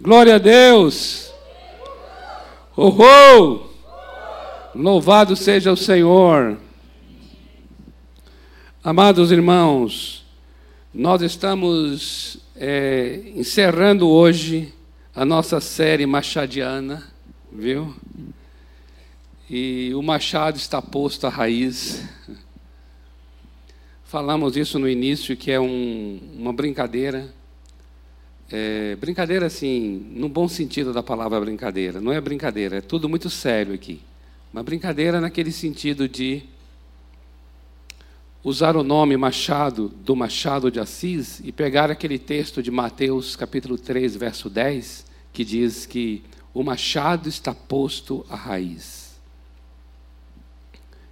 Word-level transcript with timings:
Glória 0.00 0.36
a 0.36 0.38
Deus! 0.38 1.34
Oh, 2.76 2.94
oh! 3.02 3.66
Louvado 4.72 5.34
seja 5.34 5.72
o 5.72 5.76
Senhor! 5.76 6.56
Amados 8.82 9.32
irmãos, 9.32 10.24
nós 10.94 11.20
estamos 11.20 12.38
é, 12.54 13.22
encerrando 13.34 14.08
hoje 14.08 14.72
a 15.16 15.24
nossa 15.24 15.60
série 15.60 16.06
machadiana, 16.06 17.02
viu? 17.50 17.92
E 19.50 19.92
o 19.96 20.02
machado 20.02 20.58
está 20.58 20.80
posto 20.80 21.26
à 21.26 21.28
raiz. 21.28 22.08
Falamos 24.04 24.56
isso 24.56 24.78
no 24.78 24.88
início, 24.88 25.36
que 25.36 25.50
é 25.50 25.58
um, 25.58 26.20
uma 26.38 26.52
brincadeira 26.52 27.36
é, 28.50 28.96
brincadeira, 28.96 29.46
assim, 29.46 30.10
no 30.14 30.28
bom 30.28 30.48
sentido 30.48 30.92
da 30.92 31.02
palavra 31.02 31.38
brincadeira. 31.40 32.00
Não 32.00 32.12
é 32.12 32.20
brincadeira, 32.20 32.78
é 32.78 32.80
tudo 32.80 33.08
muito 33.08 33.28
sério 33.28 33.74
aqui. 33.74 34.00
Uma 34.52 34.62
brincadeira 34.62 35.20
naquele 35.20 35.52
sentido 35.52 36.08
de 36.08 36.42
usar 38.42 38.76
o 38.76 38.82
nome 38.82 39.16
Machado 39.16 39.88
do 39.88 40.16
Machado 40.16 40.70
de 40.70 40.80
Assis 40.80 41.40
e 41.44 41.52
pegar 41.52 41.90
aquele 41.90 42.18
texto 42.18 42.62
de 42.62 42.70
Mateus, 42.70 43.36
capítulo 43.36 43.76
3, 43.76 44.16
verso 44.16 44.48
10, 44.48 45.04
que 45.32 45.44
diz 45.44 45.84
que 45.84 46.22
o 46.54 46.62
machado 46.62 47.28
está 47.28 47.54
posto 47.54 48.24
à 48.30 48.34
raiz. 48.36 49.18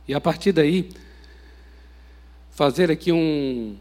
E 0.08 0.14
a 0.14 0.20
partir 0.20 0.52
daí, 0.52 0.88
fazer 2.50 2.90
aqui 2.90 3.12
um, 3.12 3.76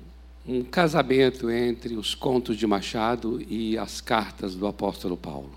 um 0.48 0.64
casamento 0.64 1.50
entre 1.50 1.96
os 1.96 2.14
contos 2.14 2.56
de 2.56 2.68
Machado 2.68 3.42
e 3.50 3.78
as 3.78 4.00
cartas 4.00 4.56
do 4.56 4.68
apóstolo 4.68 5.18
Paulo. 5.18 5.52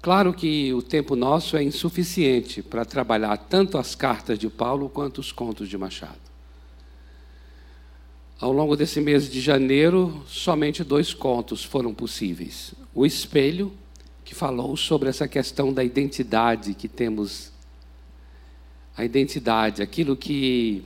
Claro 0.00 0.32
que 0.32 0.72
o 0.72 0.80
tempo 0.80 1.16
nosso 1.16 1.56
é 1.56 1.62
insuficiente 1.62 2.62
para 2.62 2.84
trabalhar 2.84 3.36
tanto 3.36 3.76
as 3.76 3.96
cartas 3.96 4.38
de 4.38 4.48
Paulo 4.48 4.88
quanto 4.88 5.18
os 5.18 5.32
contos 5.32 5.68
de 5.68 5.76
Machado. 5.76 6.28
Ao 8.40 8.52
longo 8.52 8.76
desse 8.76 9.00
mês 9.00 9.28
de 9.28 9.40
janeiro, 9.40 10.22
somente 10.28 10.84
dois 10.84 11.12
contos 11.12 11.64
foram 11.64 11.92
possíveis. 11.92 12.72
O 12.94 13.04
Espelho, 13.04 13.72
que 14.24 14.36
falou 14.36 14.76
sobre 14.76 15.08
essa 15.08 15.26
questão 15.26 15.72
da 15.72 15.82
identidade 15.82 16.74
que 16.74 16.86
temos, 16.86 17.50
a 18.96 19.04
identidade, 19.04 19.82
aquilo 19.82 20.16
que 20.16 20.84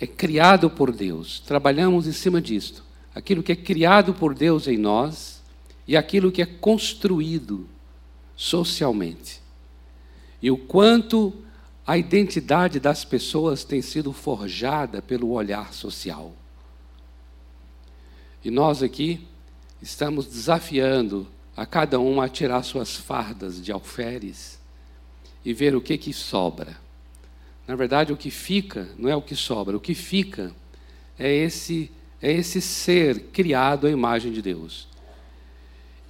é 0.00 0.06
criado 0.06 0.70
por 0.70 0.90
Deus. 0.90 1.40
Trabalhamos 1.40 2.06
em 2.06 2.12
cima 2.12 2.40
disto. 2.40 2.82
Aquilo 3.14 3.42
que 3.42 3.52
é 3.52 3.56
criado 3.56 4.14
por 4.14 4.34
Deus 4.34 4.66
em 4.66 4.78
nós 4.78 5.42
e 5.86 5.96
aquilo 5.96 6.32
que 6.32 6.40
é 6.40 6.46
construído 6.46 7.68
socialmente. 8.34 9.42
E 10.40 10.50
o 10.50 10.56
quanto 10.56 11.34
a 11.86 11.98
identidade 11.98 12.80
das 12.80 13.04
pessoas 13.04 13.62
tem 13.62 13.82
sido 13.82 14.12
forjada 14.12 15.02
pelo 15.02 15.30
olhar 15.32 15.74
social. 15.74 16.32
E 18.42 18.50
nós 18.50 18.82
aqui 18.82 19.26
estamos 19.82 20.26
desafiando 20.26 21.26
a 21.54 21.66
cada 21.66 22.00
um 22.00 22.22
a 22.22 22.28
tirar 22.28 22.62
suas 22.62 22.96
fardas 22.96 23.62
de 23.62 23.70
alferes 23.70 24.58
e 25.44 25.52
ver 25.52 25.74
o 25.74 25.80
que 25.80 25.98
que 25.98 26.12
sobra. 26.12 26.78
Na 27.70 27.76
verdade, 27.76 28.12
o 28.12 28.16
que 28.16 28.32
fica 28.32 28.88
não 28.98 29.08
é 29.08 29.14
o 29.14 29.22
que 29.22 29.36
sobra, 29.36 29.76
o 29.76 29.80
que 29.80 29.94
fica 29.94 30.50
é 31.16 31.32
esse 31.32 31.88
é 32.20 32.32
esse 32.32 32.60
ser 32.60 33.26
criado 33.32 33.86
à 33.86 33.90
imagem 33.90 34.32
de 34.32 34.42
Deus. 34.42 34.88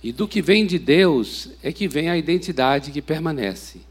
E 0.03 0.11
do 0.11 0.27
que 0.27 0.41
vem 0.41 0.65
de 0.65 0.79
Deus 0.79 1.51
é 1.63 1.71
que 1.71 1.87
vem 1.87 2.09
a 2.09 2.17
identidade 2.17 2.91
que 2.91 3.03
permanece. 3.03 3.83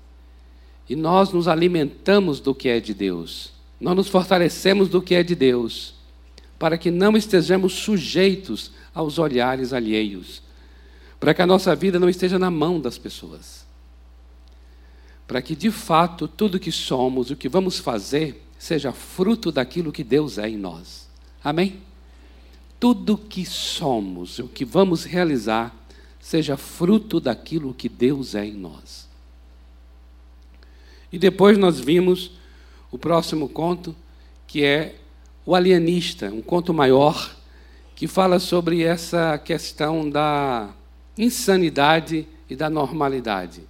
E 0.90 0.96
nós 0.96 1.32
nos 1.32 1.48
alimentamos 1.48 2.40
do 2.40 2.56
que 2.56 2.70
é 2.70 2.80
de 2.80 2.96
Deus. 2.96 3.52
Nós 3.80 3.96
nos 3.96 4.08
fortalecemos 4.08 4.90
do 4.90 5.00
que 5.00 5.14
é 5.14 5.22
de 5.22 5.36
Deus, 5.36 5.94
para 6.58 6.76
que 6.76 6.90
não 6.90 7.16
estejamos 7.16 7.74
sujeitos 7.74 8.72
aos 8.96 9.20
olhares 9.20 9.74
alheios, 9.74 10.42
para 11.20 11.36
que 11.36 11.42
a 11.44 11.48
nossa 11.48 11.76
vida 11.76 12.00
não 12.00 12.10
esteja 12.10 12.40
na 12.40 12.50
mão 12.50 12.82
das 12.82 12.98
pessoas 12.98 13.59
para 15.30 15.44
que 15.44 15.56
de 15.56 15.70
fato 15.70 16.28
tudo 16.28 16.60
que 16.60 16.72
somos, 16.72 17.30
o 17.30 17.36
que 17.36 17.48
vamos 17.48 17.78
fazer, 17.78 18.44
seja 18.58 18.92
fruto 18.92 19.52
daquilo 19.52 19.92
que 19.92 20.04
Deus 20.04 20.40
é 20.40 20.50
em 20.50 20.58
nós. 20.58 21.08
Amém? 21.44 21.82
Tudo 22.80 23.16
que 23.16 23.46
somos, 23.46 24.40
o 24.40 24.48
que 24.48 24.66
vamos 24.66 25.04
realizar, 25.04 25.72
seja 26.20 26.58
fruto 26.58 27.20
daquilo 27.20 27.76
que 27.76 27.88
Deus 27.88 28.34
é 28.34 28.44
em 28.44 28.56
nós. 28.56 29.08
E 31.12 31.20
depois 31.20 31.60
nós 31.60 31.80
vimos 31.80 32.32
o 32.90 32.98
próximo 32.98 33.48
conto, 33.48 33.96
que 34.48 34.64
é 34.64 34.96
O 35.46 35.54
Alienista, 35.54 36.32
um 36.32 36.42
conto 36.42 36.74
maior, 36.74 37.36
que 37.96 38.08
fala 38.08 38.40
sobre 38.40 38.82
essa 38.82 39.38
questão 39.38 40.10
da 40.10 40.72
insanidade 41.16 42.28
e 42.50 42.56
da 42.56 42.68
normalidade. 42.68 43.70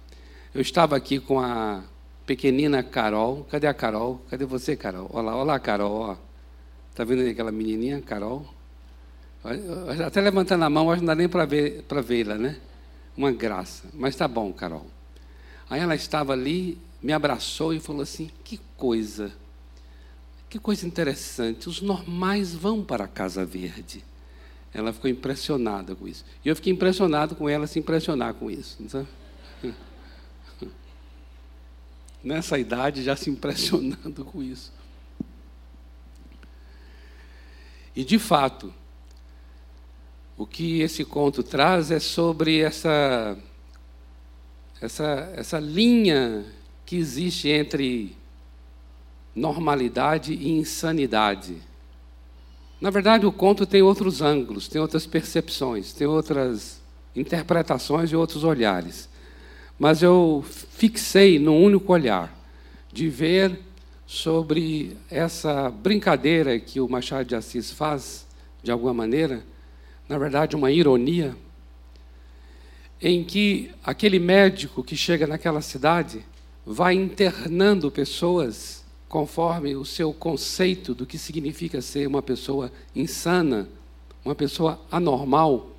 Eu 0.52 0.60
estava 0.60 0.96
aqui 0.96 1.20
com 1.20 1.38
a 1.38 1.84
pequenina 2.26 2.82
Carol. 2.82 3.44
Cadê 3.44 3.68
a 3.68 3.74
Carol? 3.74 4.20
Cadê 4.28 4.44
você, 4.44 4.74
Carol? 4.74 5.08
Olá, 5.12 5.36
olá, 5.36 5.60
Carol. 5.60 6.18
Está 6.90 7.04
vendo 7.04 7.28
aquela 7.28 7.52
menininha, 7.52 8.00
Carol? 8.00 8.44
Até 10.04 10.20
levantando 10.20 10.64
a 10.64 10.68
mão, 10.68 10.90
acho 10.90 11.00
que 11.00 11.06
não 11.06 11.14
dá 11.14 11.14
nem 11.14 11.28
para 11.28 11.44
ver, 11.44 11.84
vê-la, 12.04 12.34
né? 12.34 12.58
Uma 13.16 13.30
graça. 13.30 13.84
Mas 13.94 14.16
tá 14.16 14.26
bom, 14.26 14.52
Carol. 14.52 14.86
Aí 15.68 15.80
ela 15.80 15.94
estava 15.94 16.32
ali, 16.32 16.76
me 17.00 17.12
abraçou 17.12 17.72
e 17.72 17.78
falou 17.78 18.02
assim: 18.02 18.28
Que 18.42 18.58
coisa, 18.76 19.32
que 20.48 20.58
coisa 20.58 20.84
interessante. 20.84 21.68
Os 21.68 21.80
normais 21.80 22.52
vão 22.52 22.82
para 22.82 23.04
a 23.04 23.08
Casa 23.08 23.46
Verde. 23.46 24.04
Ela 24.74 24.92
ficou 24.92 25.08
impressionada 25.08 25.94
com 25.94 26.08
isso. 26.08 26.24
E 26.44 26.48
eu 26.48 26.56
fiquei 26.56 26.72
impressionado 26.72 27.36
com 27.36 27.48
ela 27.48 27.68
se 27.68 27.78
impressionar 27.78 28.34
com 28.34 28.50
isso. 28.50 28.76
Não 28.80 28.88
sabe? 28.88 29.06
nessa 32.22 32.58
idade 32.58 33.02
já 33.02 33.16
se 33.16 33.30
impressionando 33.30 34.24
com 34.26 34.42
isso. 34.42 34.72
E 37.94 38.04
de 38.04 38.18
fato, 38.18 38.72
o 40.36 40.46
que 40.46 40.80
esse 40.80 41.04
conto 41.04 41.42
traz 41.42 41.90
é 41.90 41.98
sobre 41.98 42.60
essa 42.60 43.36
essa 44.80 45.32
essa 45.34 45.58
linha 45.58 46.46
que 46.86 46.96
existe 46.96 47.48
entre 47.48 48.16
normalidade 49.34 50.32
e 50.32 50.48
insanidade. 50.48 51.56
Na 52.80 52.88
verdade, 52.88 53.26
o 53.26 53.32
conto 53.32 53.66
tem 53.66 53.82
outros 53.82 54.22
ângulos, 54.22 54.66
tem 54.66 54.80
outras 54.80 55.06
percepções, 55.06 55.92
tem 55.92 56.06
outras 56.06 56.80
interpretações 57.14 58.10
e 58.10 58.16
outros 58.16 58.42
olhares 58.42 59.09
mas 59.80 60.02
eu 60.02 60.44
fixei 60.46 61.38
num 61.38 61.64
único 61.64 61.90
olhar, 61.90 62.38
de 62.92 63.08
ver 63.08 63.58
sobre 64.06 64.94
essa 65.10 65.70
brincadeira 65.70 66.60
que 66.60 66.78
o 66.80 66.88
Machado 66.88 67.24
de 67.24 67.34
Assis 67.34 67.70
faz, 67.70 68.26
de 68.62 68.70
alguma 68.70 68.92
maneira, 68.92 69.42
na 70.06 70.18
verdade, 70.18 70.54
uma 70.54 70.70
ironia, 70.70 71.34
em 73.00 73.24
que 73.24 73.70
aquele 73.82 74.18
médico 74.18 74.84
que 74.84 74.94
chega 74.94 75.26
naquela 75.26 75.62
cidade 75.62 76.26
vai 76.66 76.92
internando 76.92 77.90
pessoas 77.90 78.84
conforme 79.08 79.74
o 79.76 79.84
seu 79.86 80.12
conceito 80.12 80.94
do 80.94 81.06
que 81.06 81.16
significa 81.16 81.80
ser 81.80 82.06
uma 82.06 82.20
pessoa 82.20 82.70
insana, 82.94 83.66
uma 84.22 84.34
pessoa 84.34 84.78
anormal. 84.90 85.70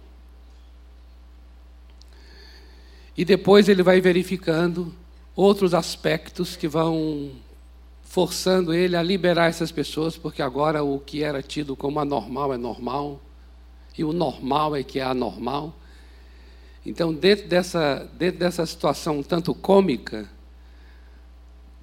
E 3.22 3.24
depois 3.24 3.70
ele 3.70 3.84
vai 3.84 4.02
verificando 4.02 4.92
outros 5.36 5.76
aspectos 5.76 6.56
que 6.56 6.68
vão 6.68 7.30
forçando 8.02 8.74
ele 8.74 8.96
a 8.96 9.04
liberar 9.04 9.46
essas 9.46 9.72
pessoas, 9.72 10.18
porque 10.18 10.42
agora 10.42 10.84
o 10.84 10.98
que 10.98 11.22
era 11.22 11.40
tido 11.44 11.76
como 11.76 12.00
anormal 12.00 12.52
é 12.52 12.58
normal, 12.58 13.22
e 13.96 14.04
o 14.04 14.12
normal 14.12 14.76
é 14.76 14.82
que 14.82 15.00
é 15.00 15.04
anormal. 15.04 15.72
Então, 16.84 17.14
dentro 17.14 17.48
dessa, 17.48 18.10
dentro 18.18 18.40
dessa 18.40 18.66
situação 18.66 19.22
tanto 19.22 19.54
cômica, 19.54 20.28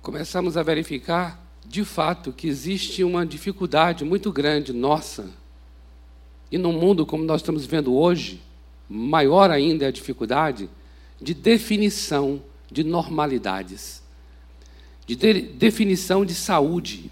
começamos 0.02 0.56
a 0.56 0.62
verificar, 0.64 1.41
de 1.64 1.84
fato, 1.84 2.32
que 2.32 2.49
existe 2.49 3.05
uma 3.05 3.25
dificuldade 3.25 4.05
muito 4.05 4.32
grande 4.32 4.73
nossa, 4.73 5.31
e 6.50 6.58
num 6.58 6.73
mundo 6.73 7.06
como 7.06 7.23
nós 7.23 7.43
estamos 7.43 7.64
vendo 7.64 7.94
hoje, 7.94 8.43
maior 8.88 9.52
ainda 9.52 9.84
é 9.84 9.88
a 9.88 9.93
dificuldade, 9.93 10.69
de 11.20 11.35
definição 11.35 12.43
de 12.70 12.85
normalidades, 12.85 14.03
de, 15.06 15.17
de 15.17 15.43
definição 15.43 16.25
de 16.25 16.35
saúde. 16.35 17.11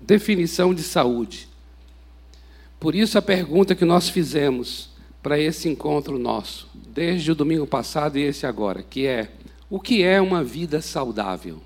Definição 0.00 0.74
de 0.74 0.82
saúde. 0.82 1.48
Por 2.78 2.94
isso 2.94 3.18
a 3.18 3.22
pergunta 3.22 3.74
que 3.74 3.84
nós 3.84 4.08
fizemos: 4.08 4.90
para 5.22 5.38
esse 5.38 5.68
encontro 5.68 6.18
nosso, 6.18 6.68
desde 6.74 7.32
o 7.32 7.34
domingo 7.34 7.66
passado 7.66 8.18
e 8.18 8.22
esse 8.22 8.46
agora, 8.46 8.82
que 8.82 9.06
é 9.06 9.32
o 9.68 9.80
que 9.80 10.02
é 10.02 10.20
uma 10.20 10.44
vida 10.44 10.80
saudável. 10.80 11.60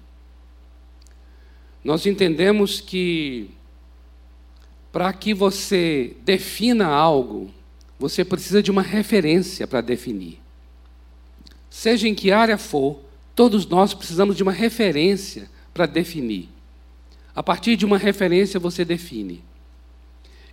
Nós 1.84 2.06
entendemos 2.06 2.80
que 2.80 3.50
para 4.92 5.12
que 5.12 5.32
você 5.32 6.16
defina 6.24 6.86
algo, 6.86 7.50
você 8.00 8.24
precisa 8.24 8.62
de 8.62 8.70
uma 8.70 8.80
referência 8.80 9.66
para 9.66 9.82
definir. 9.82 10.40
Seja 11.68 12.08
em 12.08 12.14
que 12.14 12.32
área 12.32 12.56
for, 12.56 12.98
todos 13.36 13.66
nós 13.66 13.92
precisamos 13.92 14.34
de 14.34 14.42
uma 14.42 14.52
referência 14.52 15.50
para 15.74 15.84
definir. 15.84 16.48
A 17.36 17.42
partir 17.42 17.76
de 17.76 17.84
uma 17.84 17.98
referência 17.98 18.58
você 18.58 18.86
define. 18.86 19.44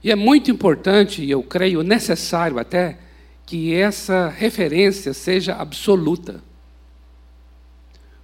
E 0.03 0.11
é 0.11 0.15
muito 0.15 0.51
importante, 0.51 1.23
e 1.23 1.31
eu 1.31 1.41
creio 1.41 1.83
necessário 1.83 2.59
até, 2.59 2.99
que 3.45 3.73
essa 3.73 4.27
referência 4.27 5.13
seja 5.13 5.55
absoluta. 5.55 6.43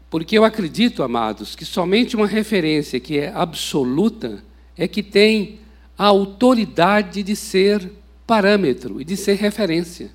Porque 0.10 0.38
eu 0.38 0.44
acredito, 0.44 1.02
amados, 1.02 1.56
que 1.56 1.64
somente 1.64 2.14
uma 2.14 2.28
referência 2.28 3.00
que 3.00 3.18
é 3.20 3.32
absoluta 3.34 4.44
é 4.78 4.86
que 4.86 5.02
tem 5.02 5.60
a 5.98 6.08
autoridade 6.08 7.24
de 7.24 7.38
ser 7.38 7.90
parâmetro 8.26 9.02
e 9.02 9.06
de 9.06 9.18
ser 9.18 9.36
referência. 9.36 10.12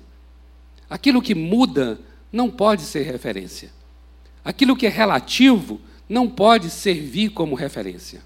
Aquilo 0.89 1.21
que 1.21 1.35
muda 1.35 1.99
não 2.31 2.49
pode 2.49 2.83
ser 2.83 3.03
referência. 3.03 3.69
Aquilo 4.43 4.75
que 4.75 4.87
é 4.87 4.89
relativo 4.89 5.79
não 6.07 6.27
pode 6.27 6.69
servir 6.69 7.29
como 7.29 7.55
referência. 7.55 8.21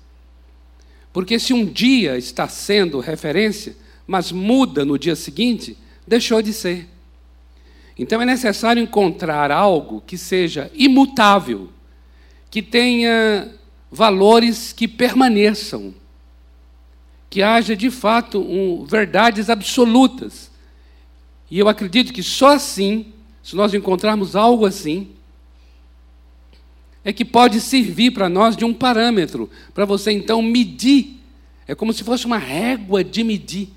Porque 1.12 1.38
se 1.38 1.54
um 1.54 1.66
dia 1.66 2.18
está 2.18 2.48
sendo 2.48 3.00
referência, 3.00 3.76
mas 4.08 4.32
muda 4.32 4.84
no 4.84 4.98
dia 4.98 5.16
seguinte, 5.16 5.78
deixou 6.08 6.42
de 6.42 6.54
ser. 6.54 6.88
Então 7.98 8.22
é 8.22 8.26
necessário 8.26 8.82
encontrar 8.82 9.52
algo 9.52 10.02
que 10.02 10.18
seja 10.18 10.72
imutável, 10.74 11.70
que 12.50 12.62
tenha 12.62 13.52
valores 13.92 14.74
que 14.74 14.88
permaneçam, 14.88 15.94
que 17.34 17.42
haja 17.42 17.76
de 17.76 17.90
fato 17.90 18.40
um, 18.40 18.86
verdades 18.86 19.50
absolutas. 19.50 20.52
E 21.50 21.58
eu 21.58 21.68
acredito 21.68 22.14
que 22.14 22.22
só 22.22 22.50
assim, 22.50 23.08
se 23.42 23.56
nós 23.56 23.74
encontrarmos 23.74 24.36
algo 24.36 24.68
assim, 24.68 25.10
é 27.04 27.12
que 27.12 27.26
pode 27.26 27.60
servir 27.60 28.12
para 28.12 28.30
nós 28.30 28.56
de 28.56 28.64
um 28.64 28.72
parâmetro, 28.72 29.50
para 29.74 29.84
você 29.84 30.12
então 30.12 30.44
medir. 30.44 31.24
É 31.68 31.74
como 31.74 31.92
se 31.92 32.04
fosse 32.04 32.28
uma 32.28 32.38
régua 32.38 33.04
de 33.04 33.24
medir. 33.24 33.70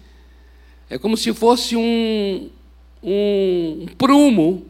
É 0.91 0.99
como 0.99 1.17
se 1.17 1.33
fosse 1.33 1.75
um, 1.77 2.51
um, 3.03 3.85
um 3.85 3.87
prumo, 3.97 4.67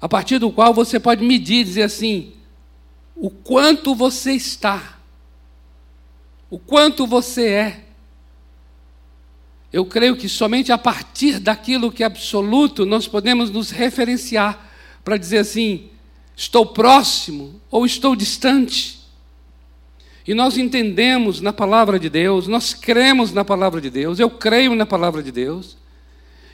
a 0.00 0.08
partir 0.08 0.38
do 0.38 0.52
qual 0.52 0.72
você 0.72 1.00
pode 1.00 1.24
medir, 1.24 1.64
dizer 1.64 1.82
assim, 1.82 2.32
o 3.16 3.28
quanto 3.28 3.92
você 3.92 4.34
está, 4.34 4.95
o 6.50 6.58
quanto 6.58 7.06
você 7.06 7.46
é. 7.48 7.84
Eu 9.72 9.84
creio 9.84 10.16
que 10.16 10.28
somente 10.28 10.72
a 10.72 10.78
partir 10.78 11.38
daquilo 11.38 11.92
que 11.92 12.02
é 12.02 12.06
absoluto 12.06 12.86
nós 12.86 13.06
podemos 13.08 13.50
nos 13.50 13.70
referenciar 13.70 14.70
para 15.04 15.16
dizer 15.16 15.38
assim: 15.38 15.88
estou 16.36 16.66
próximo 16.66 17.60
ou 17.70 17.84
estou 17.84 18.14
distante. 18.16 18.96
E 20.26 20.34
nós 20.34 20.58
entendemos 20.58 21.40
na 21.40 21.52
palavra 21.52 22.00
de 22.00 22.10
Deus, 22.10 22.48
nós 22.48 22.74
cremos 22.74 23.32
na 23.32 23.44
palavra 23.44 23.80
de 23.80 23.88
Deus, 23.88 24.18
eu 24.18 24.28
creio 24.28 24.74
na 24.74 24.84
palavra 24.84 25.22
de 25.22 25.30
Deus. 25.30 25.76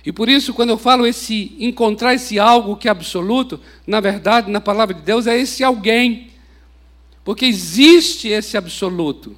E 0.05 0.13
por 0.13 0.29
isso, 0.29 0.53
quando 0.53 0.71
eu 0.71 0.79
falo 0.79 1.07
esse 1.07 1.57
encontrar 1.59 2.15
esse 2.15 2.39
algo 2.39 2.77
que 2.77 2.89
é 2.89 2.91
absoluto, 2.91 3.61
na 3.87 4.01
verdade, 4.01 4.51
na 4.51 4.61
palavra 4.61 4.95
de 4.95 5.01
Deus, 5.01 5.27
é 5.27 5.39
esse 5.39 5.63
alguém. 5.63 6.31
Porque 7.25 7.47
existe 7.47 8.29
esse 8.29 8.57
absoluto. 8.57 9.37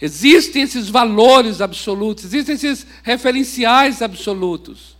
Existem 0.00 0.62
esses 0.62 0.88
valores 0.88 1.60
absolutos, 1.60 2.24
existem 2.24 2.54
esses 2.54 2.86
referenciais 3.02 4.00
absolutos. 4.00 4.96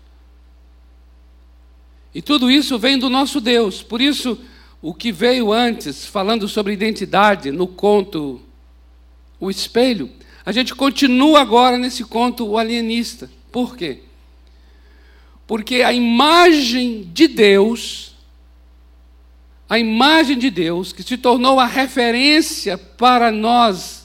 E 2.15 2.21
tudo 2.21 2.51
isso 2.51 2.79
vem 2.79 2.99
do 2.99 3.09
nosso 3.09 3.41
Deus. 3.41 3.83
Por 3.83 4.01
isso, 4.01 4.39
o 4.83 4.93
que 4.93 5.13
veio 5.13 5.53
antes, 5.53 6.05
falando 6.05 6.49
sobre 6.49 6.73
identidade, 6.73 7.53
no 7.53 7.67
conto 7.67 8.41
o 9.39 9.51
espelho, 9.51 10.11
a 10.45 10.51
gente 10.51 10.75
continua 10.75 11.41
agora 11.41 11.79
nesse 11.79 12.05
conto 12.05 12.45
o 12.45 12.59
alienista. 12.59 13.31
Por 13.53 13.77
quê? 13.77 14.03
Porque 15.47 15.83
a 15.83 15.93
imagem 15.93 17.09
de 17.13 17.29
Deus, 17.29 18.17
a 19.69 19.79
imagem 19.79 20.37
de 20.37 20.51
Deus, 20.51 20.93
que 20.93 21.03
se 21.03 21.17
tornou 21.17 21.61
a 21.61 21.67
referência 21.67 22.77
para 22.77 23.31
nós 23.31 23.98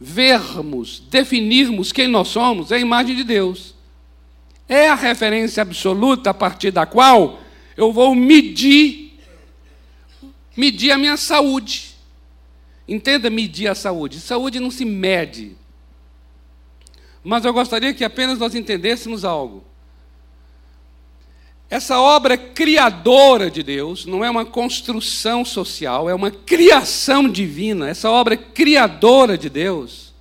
vermos, 0.00 1.00
definirmos 1.10 1.92
quem 1.92 2.08
nós 2.08 2.28
somos, 2.28 2.70
é 2.70 2.76
a 2.76 2.80
imagem 2.80 3.16
de 3.16 3.24
Deus. 3.24 3.74
É 4.68 4.88
a 4.88 4.94
referência 4.94 5.62
absoluta 5.62 6.30
a 6.30 6.34
partir 6.34 6.70
da 6.70 6.84
qual 6.84 7.40
eu 7.76 7.92
vou 7.92 8.14
medir 8.14 9.06
medir 10.56 10.90
a 10.90 10.98
minha 10.98 11.16
saúde. 11.16 11.94
Entenda 12.88 13.28
medir 13.28 13.68
a 13.68 13.74
saúde. 13.74 14.20
Saúde 14.20 14.58
não 14.58 14.70
se 14.70 14.84
mede. 14.84 15.56
Mas 17.22 17.44
eu 17.44 17.52
gostaria 17.52 17.92
que 17.92 18.04
apenas 18.04 18.38
nós 18.38 18.54
entendêssemos 18.54 19.24
algo. 19.24 19.64
Essa 21.68 22.00
obra 22.00 22.36
criadora 22.36 23.50
de 23.50 23.62
Deus 23.62 24.06
não 24.06 24.24
é 24.24 24.30
uma 24.30 24.44
construção 24.44 25.44
social, 25.44 26.08
é 26.08 26.14
uma 26.14 26.30
criação 26.30 27.28
divina. 27.28 27.88
Essa 27.88 28.08
obra 28.08 28.36
criadora 28.36 29.36
de 29.36 29.50
Deus, 29.50 30.14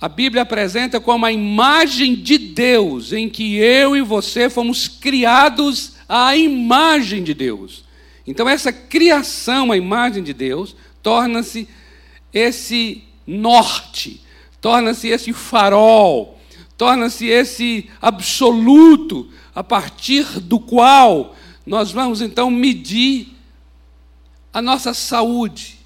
a 0.00 0.08
Bíblia 0.08 0.42
apresenta 0.42 1.00
como 1.00 1.26
a 1.26 1.32
imagem 1.32 2.14
de 2.14 2.38
Deus, 2.38 3.12
em 3.12 3.28
que 3.28 3.56
eu 3.56 3.96
e 3.96 4.02
você 4.02 4.48
fomos 4.48 4.86
criados 4.86 5.94
à 6.08 6.36
imagem 6.36 7.24
de 7.24 7.34
Deus. 7.34 7.84
Então, 8.24 8.48
essa 8.48 8.72
criação 8.72 9.72
à 9.72 9.76
imagem 9.76 10.22
de 10.22 10.32
Deus 10.32 10.76
torna-se 11.02 11.68
esse 12.32 13.02
norte, 13.26 14.22
torna-se 14.60 15.08
esse 15.08 15.32
farol, 15.32 16.38
torna-se 16.76 17.26
esse 17.26 17.88
absoluto 18.00 19.28
a 19.56 19.64
partir 19.64 20.38
do 20.38 20.60
qual 20.60 21.34
nós 21.64 21.90
vamos 21.90 22.20
então 22.20 22.50
medir 22.50 23.34
a 24.52 24.60
nossa 24.60 24.92
saúde. 24.92 25.78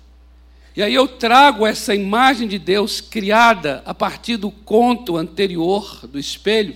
E 0.76 0.82
aí 0.82 0.92
eu 0.92 1.06
trago 1.06 1.64
essa 1.64 1.94
imagem 1.94 2.48
de 2.48 2.58
Deus 2.58 3.00
criada 3.00 3.80
a 3.86 3.94
partir 3.94 4.36
do 4.36 4.50
conto 4.50 5.16
anterior 5.16 6.04
do 6.08 6.18
espelho, 6.18 6.74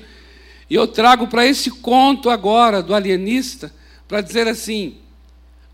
e 0.71 0.77
eu 0.77 0.87
trago 0.87 1.27
para 1.27 1.45
esse 1.45 1.69
conto 1.69 2.31
agora 2.31 2.81
do 2.81 2.95
alienista, 2.95 3.75
para 4.07 4.21
dizer 4.21 4.47
assim: 4.47 4.99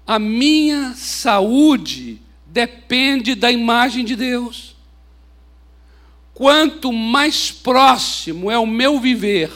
a 0.06 0.18
minha 0.18 0.94
saúde 0.94 2.18
depende 2.46 3.34
da 3.34 3.52
imagem 3.52 4.06
de 4.06 4.16
Deus. 4.16 4.74
Quanto 6.32 6.90
mais 6.90 7.52
próximo 7.52 8.50
é 8.50 8.58
o 8.58 8.66
meu 8.66 8.98
viver, 8.98 9.50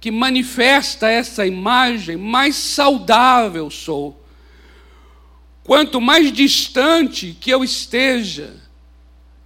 que 0.00 0.10
manifesta 0.10 1.08
essa 1.08 1.46
imagem, 1.46 2.16
mais 2.16 2.54
saudável 2.56 3.70
sou. 3.70 4.22
Quanto 5.64 6.00
mais 6.00 6.32
distante 6.32 7.36
que 7.40 7.50
eu 7.50 7.62
esteja 7.62 8.54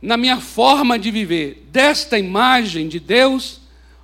na 0.01 0.17
minha 0.17 0.41
forma 0.41 0.99
de 0.99 1.11
viver 1.11 1.67
desta 1.71 2.19
imagem 2.19 2.89
de 2.89 3.01
Deus, 3.01 3.61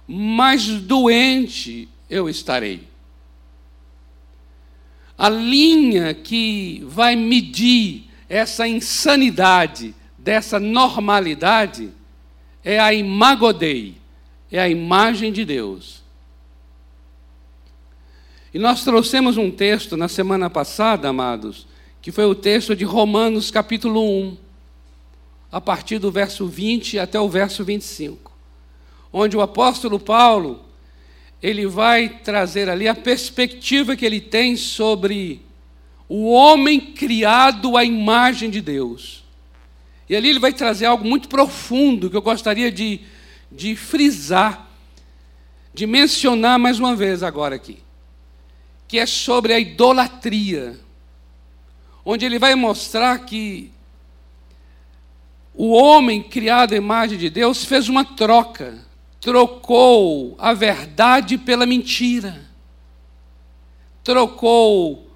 mais 0.06 0.66
doente 0.66 1.88
eu 2.08 2.28
estarei 2.28 2.88
a 5.18 5.28
linha 5.28 6.14
que 6.14 6.80
vai 6.86 7.16
medir 7.16 8.04
essa 8.28 8.68
insanidade, 8.68 9.92
dessa 10.16 10.60
normalidade, 10.60 11.90
é 12.64 12.78
a 12.78 12.94
imagodei, 12.94 13.96
é 14.52 14.60
a 14.60 14.68
imagem 14.68 15.32
de 15.32 15.44
Deus. 15.44 15.97
E 18.52 18.58
nós 18.58 18.82
trouxemos 18.82 19.36
um 19.36 19.50
texto 19.50 19.96
na 19.96 20.08
semana 20.08 20.48
passada, 20.48 21.08
amados, 21.08 21.66
que 22.00 22.10
foi 22.10 22.24
o 22.24 22.34
texto 22.34 22.74
de 22.74 22.84
Romanos 22.84 23.50
capítulo 23.50 24.02
1, 24.02 24.36
a 25.52 25.60
partir 25.60 25.98
do 25.98 26.10
verso 26.10 26.46
20 26.46 26.98
até 26.98 27.20
o 27.20 27.28
verso 27.28 27.62
25, 27.62 28.32
onde 29.12 29.36
o 29.36 29.42
apóstolo 29.42 29.98
Paulo 29.98 30.64
ele 31.42 31.66
vai 31.66 32.08
trazer 32.08 32.68
ali 32.68 32.88
a 32.88 32.94
perspectiva 32.94 33.94
que 33.94 34.04
ele 34.04 34.20
tem 34.20 34.56
sobre 34.56 35.42
o 36.08 36.30
homem 36.30 36.80
criado 36.80 37.76
à 37.76 37.84
imagem 37.84 38.48
de 38.48 38.62
Deus. 38.62 39.24
E 40.08 40.16
ali 40.16 40.30
ele 40.30 40.38
vai 40.38 40.54
trazer 40.54 40.86
algo 40.86 41.06
muito 41.06 41.28
profundo 41.28 42.08
que 42.08 42.16
eu 42.16 42.22
gostaria 42.22 42.72
de, 42.72 43.00
de 43.52 43.76
frisar, 43.76 44.70
de 45.74 45.86
mencionar 45.86 46.58
mais 46.58 46.78
uma 46.78 46.96
vez 46.96 47.22
agora 47.22 47.54
aqui, 47.54 47.78
que 48.88 48.98
é 48.98 49.04
sobre 49.04 49.52
a 49.52 49.60
idolatria, 49.60 50.80
onde 52.04 52.24
ele 52.24 52.38
vai 52.38 52.54
mostrar 52.54 53.18
que 53.26 53.70
o 55.54 55.72
homem 55.72 56.22
criado 56.22 56.72
à 56.72 56.76
imagem 56.76 57.18
de 57.18 57.28
Deus 57.28 57.64
fez 57.64 57.88
uma 57.88 58.04
troca, 58.04 58.78
trocou 59.20 60.34
a 60.38 60.54
verdade 60.54 61.36
pela 61.36 61.66
mentira, 61.66 62.48
trocou 64.02 65.06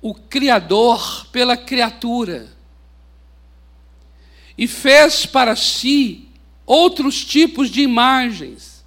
o 0.00 0.12
Criador 0.12 1.26
pela 1.28 1.56
criatura 1.56 2.50
e 4.58 4.66
fez 4.66 5.24
para 5.24 5.54
si 5.54 6.28
outros 6.66 7.24
tipos 7.24 7.70
de 7.70 7.82
imagens, 7.82 8.84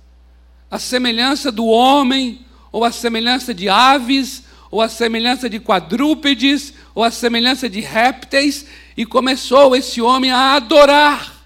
a 0.70 0.78
semelhança 0.78 1.52
do 1.52 1.66
homem, 1.66 2.45
ou 2.76 2.84
a 2.84 2.92
semelhança 2.92 3.54
de 3.54 3.70
aves, 3.70 4.44
ou 4.70 4.82
a 4.82 4.90
semelhança 4.90 5.50
de 5.50 5.62
quadrúpedes, 5.62 6.74
ou 6.94 7.06
a 7.06 7.10
semelhança 7.10 7.70
de 7.70 7.80
répteis, 7.80 8.66
e 8.98 9.06
começou 9.06 9.74
esse 9.78 10.02
homem 10.02 10.30
a 10.30 10.56
adorar, 10.56 11.42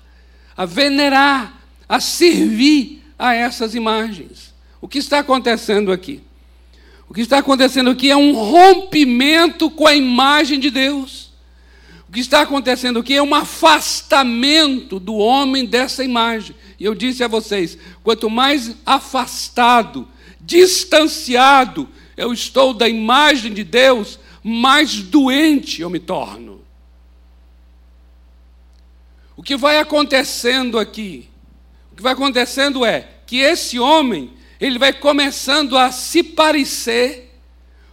a 0.57 0.65
venerar, 0.65 1.53
a 1.87 1.99
servir 1.99 3.03
a 3.19 3.35
essas 3.35 3.75
imagens. 3.75 4.55
O 4.81 4.87
que 4.87 4.97
está 4.97 5.19
acontecendo 5.19 5.91
aqui? 5.91 6.19
O 7.07 7.13
que 7.13 7.21
está 7.21 7.37
acontecendo 7.37 7.91
aqui 7.91 8.09
é 8.09 8.17
um 8.17 8.33
rompimento 8.33 9.69
com 9.69 9.85
a 9.85 9.93
imagem 9.93 10.59
de 10.59 10.71
Deus. 10.71 11.29
O 12.07 12.11
que 12.11 12.21
está 12.21 12.41
acontecendo 12.41 12.97
aqui 12.97 13.13
é 13.13 13.21
um 13.21 13.35
afastamento 13.35 14.99
do 14.99 15.13
homem 15.13 15.63
dessa 15.63 16.03
imagem. 16.03 16.55
E 16.79 16.85
eu 16.85 16.95
disse 16.95 17.23
a 17.23 17.27
vocês: 17.27 17.77
quanto 18.01 18.31
mais 18.31 18.75
afastado, 18.83 20.07
distanciado 20.49 21.87
eu 22.17 22.33
estou 22.33 22.73
da 22.73 22.89
imagem 22.89 23.53
de 23.53 23.63
Deus, 23.63 24.19
mais 24.43 24.95
doente 24.95 25.81
eu 25.81 25.89
me 25.89 25.99
torno. 25.99 26.65
O 29.37 29.41
que 29.41 29.55
vai 29.55 29.77
acontecendo 29.77 30.77
aqui? 30.77 31.29
O 31.93 31.95
que 31.95 32.03
vai 32.03 32.11
acontecendo 32.11 32.83
é 32.83 33.07
que 33.25 33.37
esse 33.37 33.79
homem, 33.79 34.33
ele 34.59 34.77
vai 34.77 34.91
começando 34.91 35.77
a 35.77 35.93
se 35.93 36.21
parecer 36.21 37.33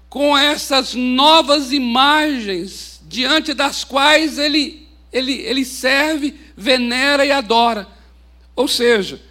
com 0.09 0.37
essas 0.37 0.93
novas 0.93 1.71
imagens 1.71 3.01
diante 3.05 3.55
das 3.55 3.85
quais 3.85 4.39
ele, 4.39 4.89
ele, 5.13 5.35
ele 5.43 5.65
serve, 5.65 6.35
venera 6.57 7.25
e 7.25 7.31
adora. 7.31 7.87
Ou 8.57 8.67
seja, 8.67 9.23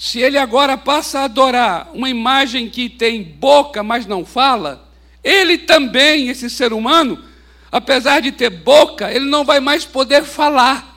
se 0.00 0.18
ele 0.18 0.38
agora 0.38 0.78
passa 0.78 1.20
a 1.20 1.24
adorar 1.24 1.90
uma 1.92 2.08
imagem 2.08 2.70
que 2.70 2.88
tem 2.88 3.22
boca, 3.22 3.82
mas 3.82 4.06
não 4.06 4.24
fala, 4.24 4.88
ele 5.22 5.58
também, 5.58 6.28
esse 6.28 6.48
ser 6.48 6.72
humano, 6.72 7.22
apesar 7.70 8.20
de 8.20 8.32
ter 8.32 8.48
boca, 8.48 9.12
ele 9.12 9.26
não 9.26 9.44
vai 9.44 9.60
mais 9.60 9.84
poder 9.84 10.24
falar 10.24 10.90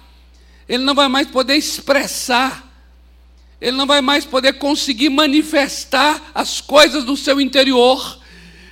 ele 0.67 0.83
não 0.83 0.95
vai 0.95 1.07
mais 1.07 1.27
poder 1.27 1.55
expressar, 1.55 2.67
ele 3.60 3.75
não 3.77 3.86
vai 3.86 4.01
mais 4.01 4.25
poder 4.25 4.53
conseguir 4.53 5.10
manifestar 5.10 6.31
as 6.33 6.62
coisas 6.62 7.03
do 7.03 7.15
seu 7.15 7.39
interior. 7.39 8.19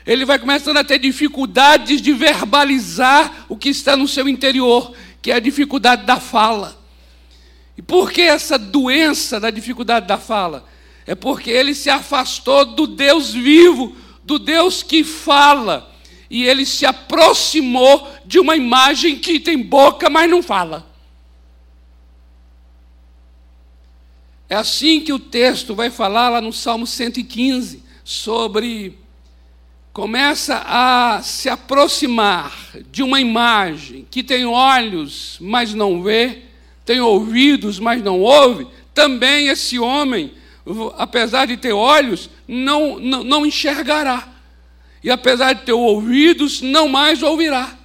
Ele 0.05 0.25
vai 0.25 0.39
começando 0.39 0.77
a 0.77 0.83
ter 0.83 0.99
dificuldades 0.99 2.01
de 2.01 2.11
verbalizar 2.11 3.45
o 3.47 3.55
que 3.55 3.69
está 3.69 3.95
no 3.95 4.07
seu 4.07 4.27
interior, 4.27 4.93
que 5.21 5.31
é 5.31 5.35
a 5.35 5.39
dificuldade 5.39 6.05
da 6.05 6.19
fala. 6.19 6.80
E 7.81 7.83
por 7.83 8.11
que 8.11 8.21
essa 8.21 8.59
doença 8.59 9.39
da 9.39 9.49
dificuldade 9.49 10.05
da 10.05 10.19
fala? 10.19 10.67
É 11.03 11.15
porque 11.15 11.49
ele 11.49 11.73
se 11.73 11.89
afastou 11.89 12.63
do 12.63 12.85
Deus 12.85 13.33
vivo, 13.33 13.95
do 14.23 14.37
Deus 14.37 14.83
que 14.83 15.03
fala, 15.03 15.91
e 16.29 16.45
ele 16.45 16.63
se 16.63 16.85
aproximou 16.85 18.07
de 18.23 18.39
uma 18.39 18.55
imagem 18.55 19.17
que 19.17 19.39
tem 19.39 19.57
boca, 19.57 20.11
mas 20.11 20.29
não 20.29 20.43
fala. 20.43 20.87
É 24.47 24.55
assim 24.55 25.01
que 25.01 25.11
o 25.11 25.17
texto 25.17 25.73
vai 25.73 25.89
falar 25.89 26.29
lá 26.29 26.39
no 26.39 26.53
Salmo 26.53 26.85
115 26.85 27.83
sobre 28.03 28.95
começa 29.91 30.63
a 30.67 31.19
se 31.23 31.49
aproximar 31.49 32.55
de 32.91 33.01
uma 33.01 33.19
imagem 33.19 34.05
que 34.11 34.21
tem 34.21 34.45
olhos, 34.45 35.37
mas 35.41 35.73
não 35.73 36.03
vê, 36.03 36.50
tem 36.91 36.99
ouvidos, 36.99 37.79
mas 37.79 38.03
não 38.03 38.19
ouve, 38.19 38.67
também 38.93 39.47
esse 39.47 39.79
homem, 39.79 40.33
apesar 40.97 41.47
de 41.47 41.55
ter 41.55 41.71
olhos, 41.71 42.29
não, 42.45 42.99
não, 42.99 43.23
não 43.23 43.45
enxergará. 43.45 44.27
E 45.01 45.09
apesar 45.09 45.53
de 45.53 45.61
ter 45.61 45.71
ouvidos, 45.71 46.59
não 46.59 46.89
mais 46.89 47.23
ouvirá. 47.23 47.77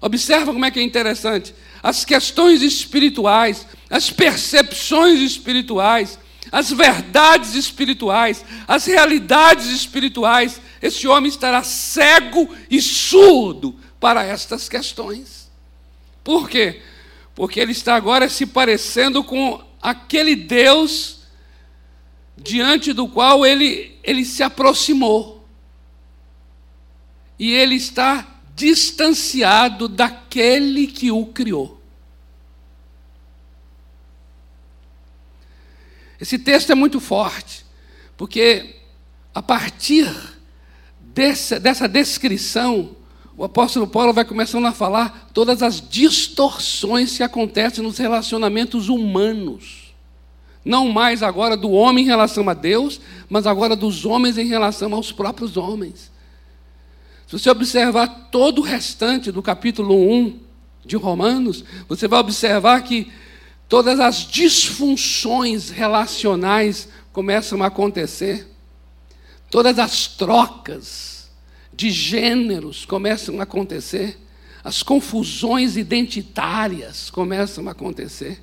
Observa 0.00 0.54
como 0.54 0.64
é 0.64 0.70
que 0.70 0.80
é 0.80 0.82
interessante 0.82 1.54
as 1.82 2.02
questões 2.02 2.62
espirituais, 2.62 3.66
as 3.90 4.08
percepções 4.08 5.20
espirituais, 5.20 6.18
as 6.50 6.70
verdades 6.70 7.54
espirituais, 7.54 8.42
as 8.66 8.86
realidades 8.86 9.66
espirituais, 9.66 10.62
esse 10.80 11.06
homem 11.06 11.28
estará 11.28 11.62
cego 11.62 12.48
e 12.70 12.80
surdo 12.80 13.78
para 14.00 14.24
estas 14.24 14.66
questões. 14.66 15.50
Por 16.22 16.48
quê? 16.48 16.80
Porque 17.34 17.58
ele 17.58 17.72
está 17.72 17.96
agora 17.96 18.28
se 18.28 18.46
parecendo 18.46 19.24
com 19.24 19.62
aquele 19.82 20.36
Deus 20.36 21.20
diante 22.36 22.92
do 22.92 23.08
qual 23.08 23.44
ele, 23.44 23.98
ele 24.02 24.24
se 24.24 24.42
aproximou. 24.42 25.46
E 27.38 27.52
ele 27.52 27.74
está 27.74 28.40
distanciado 28.54 29.88
daquele 29.88 30.86
que 30.86 31.10
o 31.10 31.26
criou. 31.26 31.82
Esse 36.20 36.38
texto 36.38 36.70
é 36.70 36.74
muito 36.74 37.00
forte, 37.00 37.66
porque 38.16 38.76
a 39.34 39.42
partir 39.42 40.08
dessa, 41.00 41.58
dessa 41.58 41.88
descrição, 41.88 42.96
o 43.36 43.42
apóstolo 43.42 43.86
Paulo 43.86 44.12
vai 44.12 44.24
começando 44.24 44.66
a 44.66 44.72
falar 44.72 45.30
todas 45.34 45.62
as 45.62 45.80
distorções 45.80 47.16
que 47.16 47.22
acontecem 47.22 47.82
nos 47.82 47.98
relacionamentos 47.98 48.88
humanos. 48.88 49.92
Não 50.64 50.88
mais 50.88 51.22
agora 51.22 51.56
do 51.56 51.70
homem 51.72 52.04
em 52.04 52.06
relação 52.06 52.48
a 52.48 52.54
Deus, 52.54 53.00
mas 53.28 53.46
agora 53.46 53.74
dos 53.74 54.04
homens 54.04 54.38
em 54.38 54.46
relação 54.46 54.94
aos 54.94 55.10
próprios 55.10 55.56
homens. 55.56 56.12
Se 57.26 57.38
você 57.38 57.50
observar 57.50 58.28
todo 58.30 58.60
o 58.60 58.64
restante 58.64 59.32
do 59.32 59.42
capítulo 59.42 59.94
1 59.94 60.38
de 60.86 60.96
Romanos, 60.96 61.64
você 61.88 62.06
vai 62.06 62.20
observar 62.20 62.82
que 62.82 63.10
todas 63.68 63.98
as 63.98 64.28
disfunções 64.28 65.70
relacionais 65.70 66.88
começam 67.12 67.62
a 67.64 67.66
acontecer, 67.66 68.48
todas 69.50 69.78
as 69.78 70.06
trocas 70.06 71.13
de 71.76 71.90
gêneros 71.90 72.84
começam 72.84 73.40
a 73.40 73.44
acontecer, 73.44 74.18
as 74.62 74.82
confusões 74.82 75.76
identitárias 75.76 77.10
começam 77.10 77.68
a 77.68 77.72
acontecer, 77.72 78.42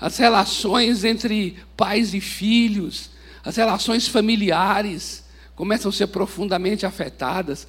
as 0.00 0.16
relações 0.16 1.04
entre 1.04 1.56
pais 1.76 2.14
e 2.14 2.20
filhos, 2.20 3.10
as 3.44 3.56
relações 3.56 4.08
familiares 4.08 5.24
começam 5.54 5.90
a 5.90 5.92
ser 5.92 6.06
profundamente 6.08 6.86
afetadas, 6.86 7.66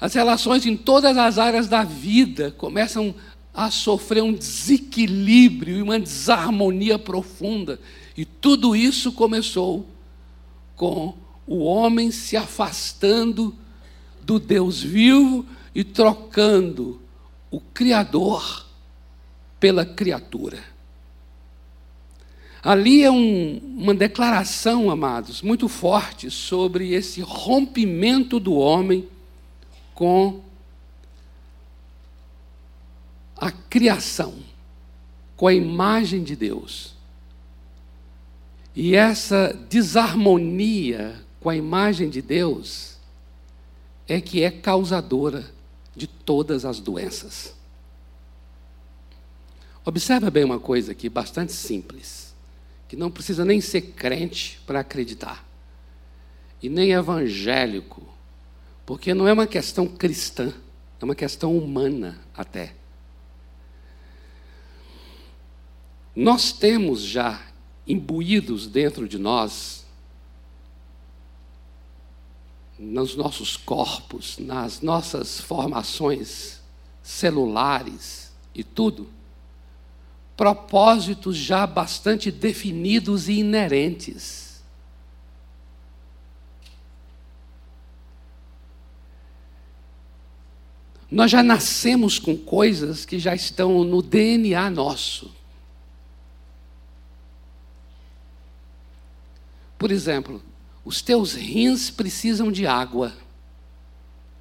as 0.00 0.14
relações 0.14 0.64
em 0.66 0.76
todas 0.76 1.16
as 1.16 1.38
áreas 1.38 1.66
da 1.68 1.82
vida 1.82 2.54
começam 2.56 3.14
a 3.52 3.70
sofrer 3.70 4.22
um 4.22 4.32
desequilíbrio 4.32 5.78
e 5.78 5.82
uma 5.82 5.98
desarmonia 5.98 6.98
profunda. 6.98 7.80
E 8.16 8.24
tudo 8.24 8.76
isso 8.76 9.10
começou 9.10 9.88
com 10.76 11.14
o 11.44 11.64
homem 11.64 12.12
se 12.12 12.36
afastando 12.36 13.56
do 14.28 14.38
Deus 14.38 14.82
vivo 14.82 15.46
e 15.74 15.82
trocando 15.82 17.00
o 17.50 17.58
Criador 17.58 18.66
pela 19.58 19.86
criatura. 19.86 20.62
Ali 22.62 23.02
é 23.02 23.10
um, 23.10 23.56
uma 23.78 23.94
declaração, 23.94 24.90
amados, 24.90 25.40
muito 25.40 25.66
forte 25.66 26.30
sobre 26.30 26.92
esse 26.92 27.22
rompimento 27.22 28.38
do 28.38 28.52
homem 28.52 29.08
com 29.94 30.42
a 33.34 33.50
criação, 33.50 34.34
com 35.38 35.46
a 35.46 35.54
imagem 35.54 36.22
de 36.22 36.36
Deus. 36.36 36.92
E 38.76 38.94
essa 38.94 39.58
desarmonia 39.70 41.18
com 41.40 41.48
a 41.48 41.56
imagem 41.56 42.10
de 42.10 42.20
Deus 42.20 42.97
é 44.08 44.20
que 44.20 44.42
é 44.42 44.50
causadora 44.50 45.52
de 45.94 46.06
todas 46.06 46.64
as 46.64 46.80
doenças. 46.80 47.54
Observa 49.84 50.30
bem 50.30 50.44
uma 50.44 50.58
coisa 50.58 50.92
aqui, 50.92 51.08
bastante 51.08 51.52
simples, 51.52 52.34
que 52.88 52.96
não 52.96 53.10
precisa 53.10 53.44
nem 53.44 53.60
ser 53.60 53.82
crente 53.82 54.60
para 54.66 54.80
acreditar. 54.80 55.46
e 56.60 56.68
nem 56.68 56.90
evangélico, 56.90 58.02
porque 58.84 59.14
não 59.14 59.28
é 59.28 59.32
uma 59.32 59.46
questão 59.46 59.86
cristã, 59.86 60.52
é 61.00 61.04
uma 61.04 61.14
questão 61.14 61.56
humana 61.56 62.18
até. 62.34 62.74
Nós 66.16 66.50
temos 66.50 67.00
já 67.02 67.40
imbuídos 67.86 68.66
dentro 68.66 69.08
de 69.08 69.18
nós, 69.18 69.86
nos 72.78 73.16
nossos 73.16 73.56
corpos, 73.56 74.38
nas 74.38 74.80
nossas 74.80 75.40
formações 75.40 76.60
celulares 77.02 78.30
e 78.54 78.62
tudo, 78.62 79.08
propósitos 80.36 81.36
já 81.36 81.66
bastante 81.66 82.30
definidos 82.30 83.28
e 83.28 83.40
inerentes. 83.40 84.62
Nós 91.10 91.30
já 91.30 91.42
nascemos 91.42 92.18
com 92.18 92.36
coisas 92.36 93.04
que 93.04 93.18
já 93.18 93.34
estão 93.34 93.82
no 93.82 94.02
DNA 94.02 94.68
nosso. 94.70 95.34
Por 99.78 99.90
exemplo, 99.90 100.42
os 100.88 101.02
teus 101.02 101.34
rins 101.34 101.90
precisam 101.90 102.50
de 102.50 102.66
água. 102.66 103.12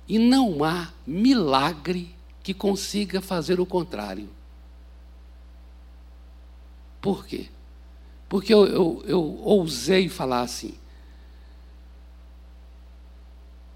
E 0.08 0.18
não 0.18 0.64
há 0.64 0.94
milagre 1.06 2.16
que 2.42 2.54
consiga 2.54 3.20
fazer 3.20 3.60
o 3.60 3.66
contrário. 3.66 4.30
Por 7.02 7.26
quê? 7.26 7.50
Porque 8.30 8.54
eu, 8.54 8.66
eu, 8.66 9.04
eu 9.06 9.22
ousei 9.44 10.08
falar 10.08 10.40
assim. 10.40 10.76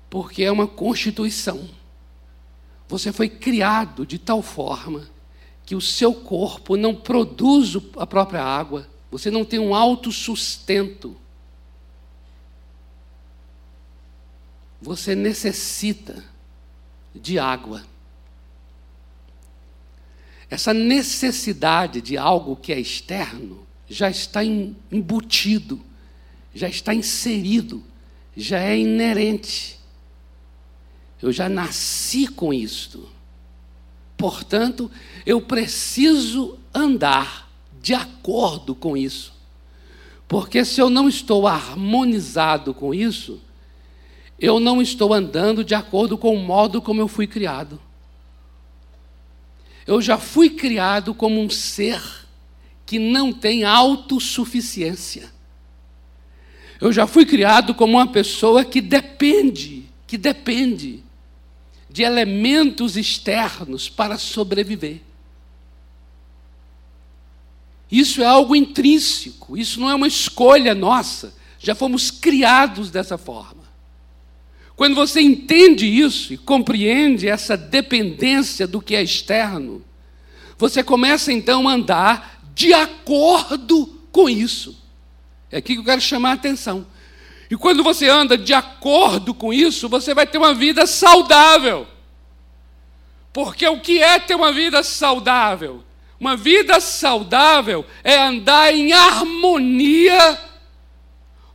Porque 0.09 0.41
é 0.41 0.49
uma 0.49 0.65
constituição. 0.65 1.69
Você 2.87 3.11
foi 3.11 3.27
criado 3.27 4.05
de 4.05 4.17
tal 4.17 4.41
forma 4.41 5.09
que 5.65 5.75
o 5.75 5.81
seu 5.81 6.13
corpo 6.13 6.77
não 6.77 6.95
produz 6.95 7.75
a 7.97 8.07
própria 8.07 8.41
água, 8.41 8.87
você 9.11 9.29
não 9.29 9.43
tem 9.43 9.59
um 9.59 9.75
autossustento. 9.75 11.17
Você 14.81 15.15
necessita 15.15 16.23
de 17.13 17.37
água. 17.37 17.83
Essa 20.49 20.73
necessidade 20.73 22.01
de 22.01 22.17
algo 22.17 22.55
que 22.55 22.73
é 22.73 22.79
externo 22.79 23.65
já 23.87 24.09
está 24.09 24.43
embutido, 24.43 25.79
já 26.53 26.67
está 26.67 26.93
inserido, 26.93 27.83
já 28.35 28.59
é 28.59 28.77
inerente. 28.77 29.79
Eu 31.21 31.31
já 31.31 31.47
nasci 31.47 32.27
com 32.27 32.53
isto. 32.53 33.07
Portanto, 34.17 34.89
eu 35.25 35.41
preciso 35.41 36.57
andar 36.73 37.49
de 37.81 37.93
acordo 37.93 38.73
com 38.73 38.97
isso. 38.97 39.33
Porque 40.27 40.63
se 40.63 40.81
eu 40.81 40.89
não 40.89 41.07
estou 41.09 41.47
harmonizado 41.47 42.73
com 42.73 42.93
isso, 42.93 43.39
eu 44.41 44.59
não 44.59 44.81
estou 44.81 45.13
andando 45.13 45.63
de 45.63 45.75
acordo 45.75 46.17
com 46.17 46.35
o 46.35 46.39
modo 46.39 46.81
como 46.81 46.99
eu 46.99 47.07
fui 47.07 47.27
criado. 47.27 47.79
Eu 49.85 50.01
já 50.01 50.17
fui 50.17 50.49
criado 50.49 51.13
como 51.13 51.39
um 51.39 51.49
ser 51.49 52.01
que 52.83 52.97
não 52.97 53.31
tem 53.31 53.63
autossuficiência. 53.63 55.31
Eu 56.79 56.91
já 56.91 57.05
fui 57.05 57.23
criado 57.23 57.75
como 57.75 57.93
uma 57.93 58.07
pessoa 58.07 58.65
que 58.65 58.81
depende, 58.81 59.85
que 60.07 60.17
depende 60.17 61.03
de 61.87 62.01
elementos 62.01 62.97
externos 62.97 63.89
para 63.89 64.17
sobreviver. 64.17 65.01
Isso 67.91 68.23
é 68.23 68.25
algo 68.25 68.55
intrínseco, 68.55 69.55
isso 69.55 69.79
não 69.79 69.89
é 69.89 69.93
uma 69.93 70.07
escolha 70.07 70.73
nossa, 70.73 71.35
já 71.59 71.75
fomos 71.75 72.09
criados 72.09 72.89
dessa 72.89 73.17
forma. 73.19 73.60
Quando 74.75 74.95
você 74.95 75.21
entende 75.21 75.85
isso 75.85 76.33
e 76.33 76.37
compreende 76.37 77.27
essa 77.27 77.55
dependência 77.55 78.65
do 78.65 78.81
que 78.81 78.95
é 78.95 79.03
externo, 79.03 79.83
você 80.57 80.83
começa 80.83 81.31
então 81.31 81.67
a 81.67 81.73
andar 81.73 82.41
de 82.53 82.73
acordo 82.73 83.87
com 84.11 84.29
isso. 84.29 84.77
É 85.51 85.57
aqui 85.57 85.73
que 85.73 85.79
eu 85.79 85.85
quero 85.85 86.01
chamar 86.01 86.31
a 86.31 86.33
atenção. 86.33 86.85
E 87.49 87.57
quando 87.57 87.83
você 87.83 88.07
anda 88.07 88.37
de 88.37 88.53
acordo 88.53 89.33
com 89.33 89.53
isso, 89.53 89.89
você 89.89 90.13
vai 90.13 90.25
ter 90.25 90.37
uma 90.37 90.53
vida 90.53 90.85
saudável. 90.85 91.85
Porque 93.33 93.67
o 93.67 93.79
que 93.79 94.01
é 94.01 94.19
ter 94.19 94.35
uma 94.35 94.51
vida 94.51 94.83
saudável? 94.83 95.83
Uma 96.19 96.37
vida 96.37 96.79
saudável 96.79 97.85
é 98.03 98.17
andar 98.17 98.73
em 98.73 98.93
harmonia 98.93 100.39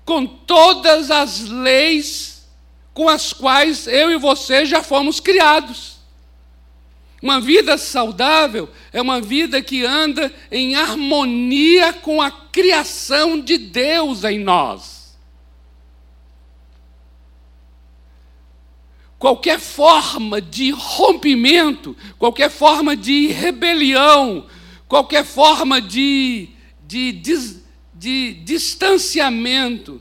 com 0.05 0.27
todas 0.27 1.11
as 1.11 1.49
leis 1.49 2.36
com 2.97 3.11
as 3.11 3.31
quais 3.31 3.87
eu 3.87 4.11
e 4.11 4.17
você 4.17 4.65
já 4.65 4.83
fomos 4.83 5.21
criados. 5.21 5.99
Uma 7.23 7.39
vida 7.43 7.77
saudável 7.77 8.71
é 8.91 9.03
uma 9.03 9.21
vida 9.21 9.61
que 9.61 9.85
anda 9.85 10.33
em 10.51 10.77
harmonia 10.77 11.93
com 11.93 12.23
a 12.23 12.31
criação 12.31 13.39
de 13.39 13.59
Deus 13.59 14.25
em 14.25 14.39
nós. 14.39 15.15
Qualquer 19.19 19.61
forma 19.61 20.41
de 20.41 20.71
rompimento, 20.71 21.95
qualquer 22.19 22.51
forma 22.51 22.97
de 22.97 23.27
rebelião, 23.27 24.47
qualquer 24.89 25.27
forma 25.27 25.83
de, 25.83 26.49
de, 26.87 27.13
de, 27.13 27.57
de 27.93 28.33
distanciamento, 28.43 30.01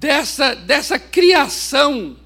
dessa, 0.00 0.54
dessa 0.54 0.98
criação 0.98 2.16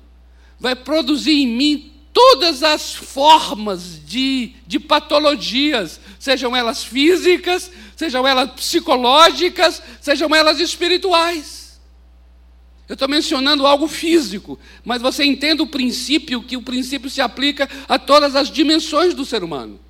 vai 0.61 0.77
produzir 0.77 1.33
em 1.33 1.47
mim 1.49 1.93
todas 2.13 2.63
as 2.63 2.95
formas 2.95 4.01
de, 4.07 4.53
de 4.65 4.79
patologias, 4.79 6.01
sejam 6.21 6.55
elas 6.55 6.85
físicas, 6.85 7.69
sejam 7.97 8.27
elas 8.27 8.53
psicológicas, 8.53 9.83
sejam 10.01 10.33
elas 10.33 10.61
espirituais. 10.61 11.81
Eu 12.89 12.93
estou 12.93 13.09
mencionando 13.09 13.67
algo 13.67 13.89
físico, 13.89 14.57
mas 14.85 15.03
você 15.03 15.25
entende 15.25 15.61
o 15.61 15.67
princípio, 15.67 16.45
que 16.45 16.57
o 16.57 16.63
princípio 16.63 17.11
se 17.11 17.21
aplica 17.21 17.69
a 17.89 17.99
todas 17.99 18.37
as 18.37 18.49
dimensões 18.49 19.15
do 19.15 19.25
ser 19.25 19.43
humano. 19.43 19.81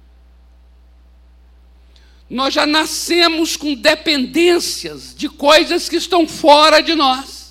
Nós 2.31 2.55
já 2.55 2.67
nascemos 2.67 3.55
com 3.55 3.75
dependências 3.75 5.15
de 5.15 5.29
coisas 5.29 5.91
que 5.91 5.97
estão 5.97 6.27
fora 6.27 6.81
de 6.81 6.95
nós. 6.95 7.44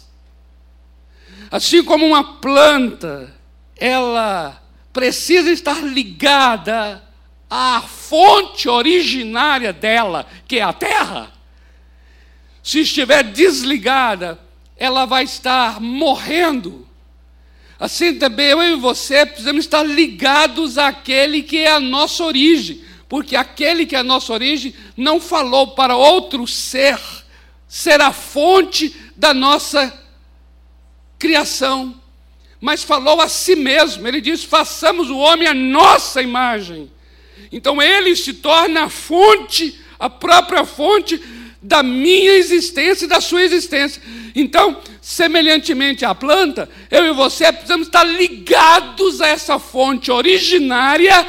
Assim 1.53 1.83
como 1.83 2.03
uma 2.03 2.23
planta, 2.39 3.31
ela 3.77 4.59
precisa 4.91 5.51
estar 5.51 5.83
ligada 5.83 7.03
à 7.47 7.79
fonte 7.79 8.67
originária 8.67 9.71
dela, 9.71 10.25
que 10.47 10.57
é 10.57 10.63
a 10.63 10.73
terra. 10.73 11.31
Se 12.63 12.79
estiver 12.79 13.23
desligada, 13.23 14.39
ela 14.75 15.05
vai 15.05 15.25
estar 15.25 15.79
morrendo. 15.79 16.87
Assim 17.79 18.15
também 18.15 18.47
eu 18.47 18.63
e 18.63 18.75
você 18.75 19.23
precisamos 19.23 19.65
estar 19.65 19.83
ligados 19.83 20.79
àquele 20.79 21.43
que 21.43 21.59
é 21.59 21.73
a 21.73 21.79
nossa 21.79 22.23
origem, 22.23 22.83
porque 23.07 23.35
aquele 23.35 23.85
que 23.85 23.95
é 23.95 23.99
a 23.99 24.03
nossa 24.03 24.33
origem 24.33 24.73
não 24.97 25.21
falou 25.21 25.75
para 25.75 25.95
outro 25.95 26.47
ser 26.47 26.99
ser 27.67 28.01
a 28.01 28.11
fonte 28.11 28.95
da 29.15 29.35
nossa 29.35 30.02
criação, 31.23 31.95
mas 32.59 32.83
falou 32.83 33.21
a 33.21 33.29
si 33.29 33.55
mesmo. 33.55 34.05
Ele 34.05 34.19
diz: 34.19 34.43
façamos 34.43 35.09
o 35.09 35.17
homem 35.17 35.47
a 35.47 35.53
nossa 35.53 36.21
imagem. 36.21 36.91
Então 37.49 37.81
ele 37.81 38.13
se 38.13 38.33
torna 38.33 38.83
a 38.83 38.89
fonte, 38.89 39.79
a 39.97 40.09
própria 40.09 40.65
fonte 40.65 41.21
da 41.61 41.81
minha 41.81 42.33
existência 42.33 43.05
e 43.05 43.07
da 43.07 43.21
sua 43.21 43.41
existência. 43.41 44.01
Então, 44.35 44.81
semelhantemente 45.01 46.03
à 46.03 46.13
planta, 46.13 46.69
eu 46.91 47.05
e 47.05 47.13
você 47.13 47.49
precisamos 47.53 47.87
estar 47.87 48.03
ligados 48.03 49.21
a 49.21 49.27
essa 49.29 49.57
fonte 49.57 50.11
originária, 50.11 51.25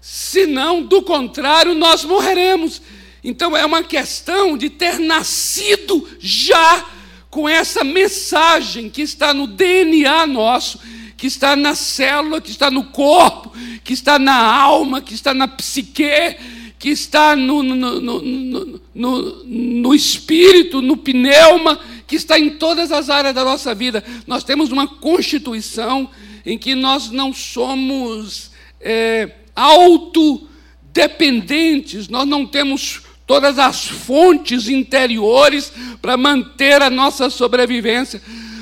senão, 0.00 0.82
do 0.82 1.00
contrário, 1.02 1.76
nós 1.76 2.04
morreremos. 2.04 2.82
Então, 3.22 3.56
é 3.56 3.64
uma 3.64 3.84
questão 3.84 4.58
de 4.58 4.68
ter 4.68 4.98
nascido 4.98 6.08
já 6.18 6.84
com 7.32 7.48
essa 7.48 7.82
mensagem 7.82 8.88
que 8.90 9.00
está 9.00 9.32
no 9.32 9.46
DNA 9.46 10.26
nosso, 10.26 10.78
que 11.16 11.26
está 11.26 11.56
na 11.56 11.74
célula, 11.74 12.42
que 12.42 12.50
está 12.50 12.70
no 12.70 12.84
corpo, 12.84 13.50
que 13.82 13.94
está 13.94 14.18
na 14.18 14.34
alma, 14.34 15.00
que 15.00 15.14
está 15.14 15.32
na 15.32 15.48
psique, 15.48 16.36
que 16.78 16.90
está 16.90 17.34
no, 17.34 17.62
no, 17.62 18.00
no, 18.02 18.80
no, 18.94 19.44
no 19.46 19.94
espírito, 19.94 20.82
no 20.82 20.98
pneuma, 20.98 21.80
que 22.06 22.16
está 22.16 22.38
em 22.38 22.50
todas 22.50 22.92
as 22.92 23.08
áreas 23.08 23.34
da 23.34 23.42
nossa 23.42 23.74
vida. 23.74 24.04
Nós 24.26 24.44
temos 24.44 24.70
uma 24.70 24.86
constituição 24.86 26.10
em 26.44 26.58
que 26.58 26.74
nós 26.74 27.10
não 27.10 27.32
somos 27.32 28.50
é, 28.78 29.36
autodependentes, 29.56 32.08
nós 32.08 32.28
não 32.28 32.46
temos 32.46 33.00
todas 33.26 33.58
as 33.58 33.86
fontes 33.86 34.68
interiores 34.68 35.72
para 36.00 36.16
manter 36.16 36.82
a 36.82 36.90
nossa 36.90 37.30
sobrevivência. 37.30 38.20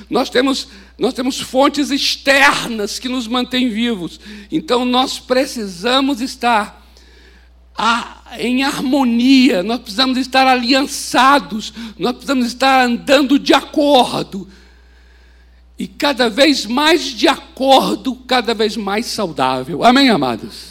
Nós 0.08 0.28
temos, 0.28 0.68
nós 0.98 1.14
temos 1.14 1.40
fontes 1.40 1.90
externas 1.90 2.98
que 2.98 3.08
nos 3.08 3.26
mantêm 3.26 3.68
vivos. 3.68 4.20
Então 4.50 4.84
nós 4.84 5.18
precisamos 5.18 6.20
estar 6.20 6.80
em 8.38 8.62
harmonia, 8.62 9.62
nós 9.62 9.80
precisamos 9.80 10.18
estar 10.18 10.46
aliançados, 10.46 11.72
nós 11.98 12.12
precisamos 12.12 12.46
estar 12.46 12.84
andando 12.84 13.38
de 13.38 13.54
acordo. 13.54 14.46
E 15.78 15.86
cada 15.86 16.28
vez 16.28 16.66
mais 16.66 17.04
de 17.04 17.26
acordo, 17.26 18.14
cada 18.14 18.52
vez 18.52 18.76
mais 18.76 19.06
saudável. 19.06 19.82
Amém, 19.82 20.10
amados? 20.10 20.69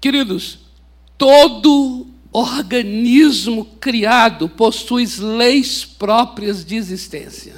Queridos, 0.00 0.60
todo 1.18 2.06
organismo 2.32 3.64
criado 3.78 4.48
possui 4.48 5.04
leis 5.18 5.84
próprias 5.84 6.64
de 6.64 6.76
existência. 6.76 7.54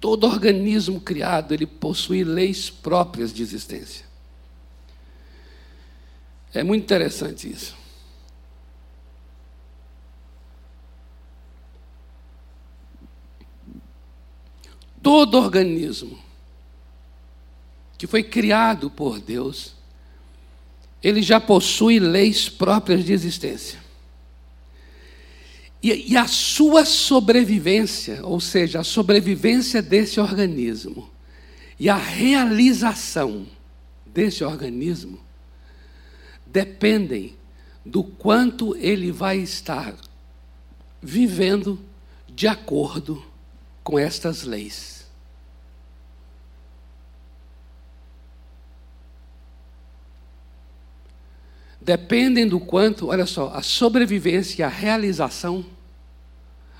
Todo 0.00 0.26
organismo 0.26 1.00
criado, 1.00 1.52
ele 1.52 1.66
possui 1.66 2.24
leis 2.24 2.70
próprias 2.70 3.32
de 3.32 3.42
existência. 3.42 4.06
É 6.52 6.62
muito 6.62 6.82
interessante 6.82 7.50
isso. 7.50 7.76
Todo 15.02 15.38
organismo 15.38 16.18
que 17.96 18.06
foi 18.06 18.22
criado 18.22 18.90
por 18.90 19.20
Deus, 19.20 19.77
ele 21.02 21.22
já 21.22 21.40
possui 21.40 21.98
leis 21.98 22.48
próprias 22.48 23.04
de 23.04 23.12
existência. 23.12 23.78
E, 25.82 26.12
e, 26.12 26.16
a 26.16 26.26
sua 26.26 26.84
sobrevivência, 26.84 28.20
ou 28.24 28.40
seja, 28.40 28.80
a 28.80 28.84
sobrevivência 28.84 29.80
desse 29.80 30.18
organismo 30.18 31.08
e 31.78 31.88
a 31.88 31.96
realização 31.96 33.46
desse 34.04 34.42
organismo 34.42 35.20
dependem 36.44 37.36
do 37.84 38.02
quanto 38.02 38.76
ele 38.76 39.12
vai 39.12 39.38
estar 39.38 39.94
vivendo 41.00 41.78
de 42.28 42.48
acordo 42.48 43.24
com 43.84 43.98
estas 43.98 44.42
leis. 44.42 44.97
Dependem 51.88 52.46
do 52.46 52.60
quanto, 52.60 53.06
olha 53.06 53.24
só, 53.24 53.50
a 53.54 53.62
sobrevivência 53.62 54.60
e 54.60 54.62
a 54.62 54.68
realização, 54.68 55.64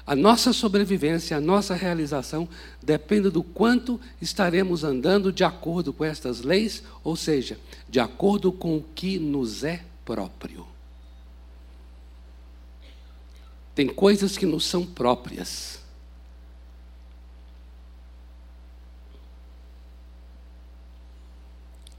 a 0.07 0.15
nossa 0.15 0.53
sobrevivência, 0.53 1.35
a 1.35 1.41
nossa 1.41 1.75
realização, 1.75 2.47
depende 2.83 3.31
do 3.31 3.43
quanto 3.43 3.99
estaremos 4.21 4.85
andando 4.85 5.33
de 5.33 5.45
acordo 5.45 5.95
com 5.95 6.05
estas 6.05 6.43
leis, 6.43 6.83
ou 7.03 7.17
seja, 7.17 7.59
de 7.89 7.99
acordo 7.99 8.53
com 8.53 8.77
o 8.77 8.85
que 8.95 9.19
nos 9.19 9.65
é 9.65 9.83
próprio. 10.05 10.67
Tem 13.75 13.89
coisas 13.89 14.37
que 14.37 14.45
nos 14.45 14.67
são 14.67 14.85
próprias. 14.85 15.81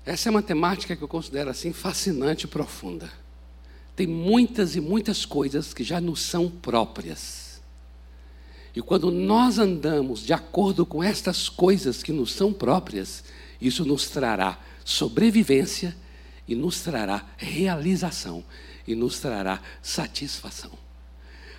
Essa 0.09 0.27
é 0.27 0.31
uma 0.31 0.41
temática 0.41 0.95
que 0.95 1.03
eu 1.03 1.07
considero 1.07 1.51
assim 1.51 1.71
fascinante 1.71 2.45
e 2.45 2.47
profunda. 2.47 3.11
Tem 3.95 4.07
muitas 4.07 4.75
e 4.75 4.81
muitas 4.81 5.23
coisas 5.23 5.71
que 5.71 5.83
já 5.83 6.01
nos 6.01 6.23
são 6.23 6.49
próprias. 6.49 7.61
E 8.75 8.81
quando 8.81 9.11
nós 9.11 9.59
andamos 9.59 10.21
de 10.21 10.33
acordo 10.33 10.83
com 10.83 11.03
estas 11.03 11.47
coisas 11.47 12.01
que 12.01 12.11
nos 12.11 12.33
são 12.33 12.51
próprias, 12.51 13.23
isso 13.61 13.85
nos 13.85 14.09
trará 14.09 14.57
sobrevivência 14.83 15.95
e 16.47 16.55
nos 16.55 16.81
trará 16.81 17.23
realização 17.37 18.43
e 18.87 18.95
nos 18.95 19.19
trará 19.19 19.61
satisfação. 19.79 20.71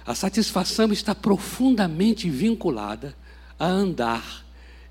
A 0.04 0.16
satisfação 0.16 0.92
está 0.92 1.14
profundamente 1.14 2.28
vinculada 2.28 3.16
a 3.56 3.68
andar 3.68 4.44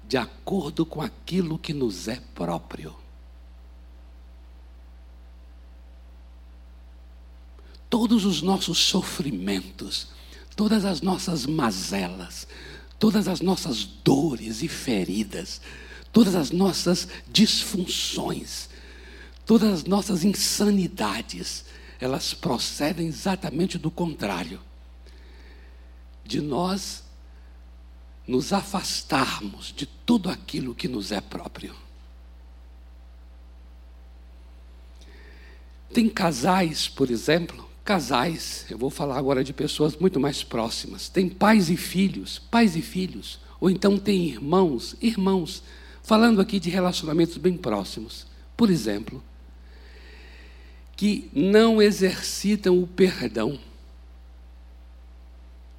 de 0.07 0.15
acordo 0.15 0.85
com 0.85 1.01
aquilo 1.01 1.59
que 1.59 1.73
nos 1.73 2.07
é 2.07 2.21
próprio. 2.33 2.95
Todos 7.89 8.23
os 8.25 8.41
nossos 8.41 8.78
sofrimentos, 8.78 10.08
todas 10.56 10.86
as 10.86 11.02
nossas 11.02 11.45
mazelas, 11.45 12.47
todas 12.99 13.28
as 13.28 13.41
nossas 13.41 13.84
dores 13.84 14.62
e 14.62 14.67
feridas, 14.67 15.60
todas 16.12 16.36
as 16.36 16.52
nossas 16.52 17.08
disfunções, 17.28 18.69
todas 19.45 19.73
as 19.73 19.84
nossas 19.86 20.23
insanidades, 20.23 21.65
elas 21.99 22.34
procedem 22.34 23.08
exatamente 23.08 23.78
do 23.78 23.89
contrário. 23.89 24.62
De 26.23 26.39
nós 26.39 27.04
nos 28.28 28.54
afastarmos 28.54 29.73
de 29.75 29.88
tudo 29.88 30.30
aquilo 30.30 30.75
que 30.75 30.88
nos 30.88 31.12
é 31.12 31.19
próprio. 31.19 31.75
Tem 35.91 36.08
casais, 36.08 36.88
por 36.88 37.10
exemplo, 37.10 37.68
casais, 37.89 38.67
eu 38.69 38.78
vou 38.78 38.91
falar 38.91 39.17
agora 39.17 39.43
de 39.43 39.52
pessoas 39.52 39.97
muito 39.97 40.19
mais 40.19 40.43
próximas, 40.43 41.10
tem 41.10 41.28
pais 41.28 41.71
e 41.71 41.75
filhos, 41.75 42.38
pais 42.38 42.75
e 42.75 42.84
filhos, 42.84 43.39
ou 43.60 43.67
então 43.67 43.97
tem 43.97 44.28
irmãos, 44.28 44.95
irmãos, 45.02 45.63
falando 46.04 46.39
aqui 46.39 46.60
de 46.60 46.69
relacionamentos 46.69 47.38
bem 47.38 47.58
próximos. 47.58 48.28
Por 48.56 48.69
exemplo, 48.69 49.23
que 50.95 51.32
não 51.34 51.82
exercitam 51.82 52.78
o 52.80 52.86
perdão. 52.86 53.58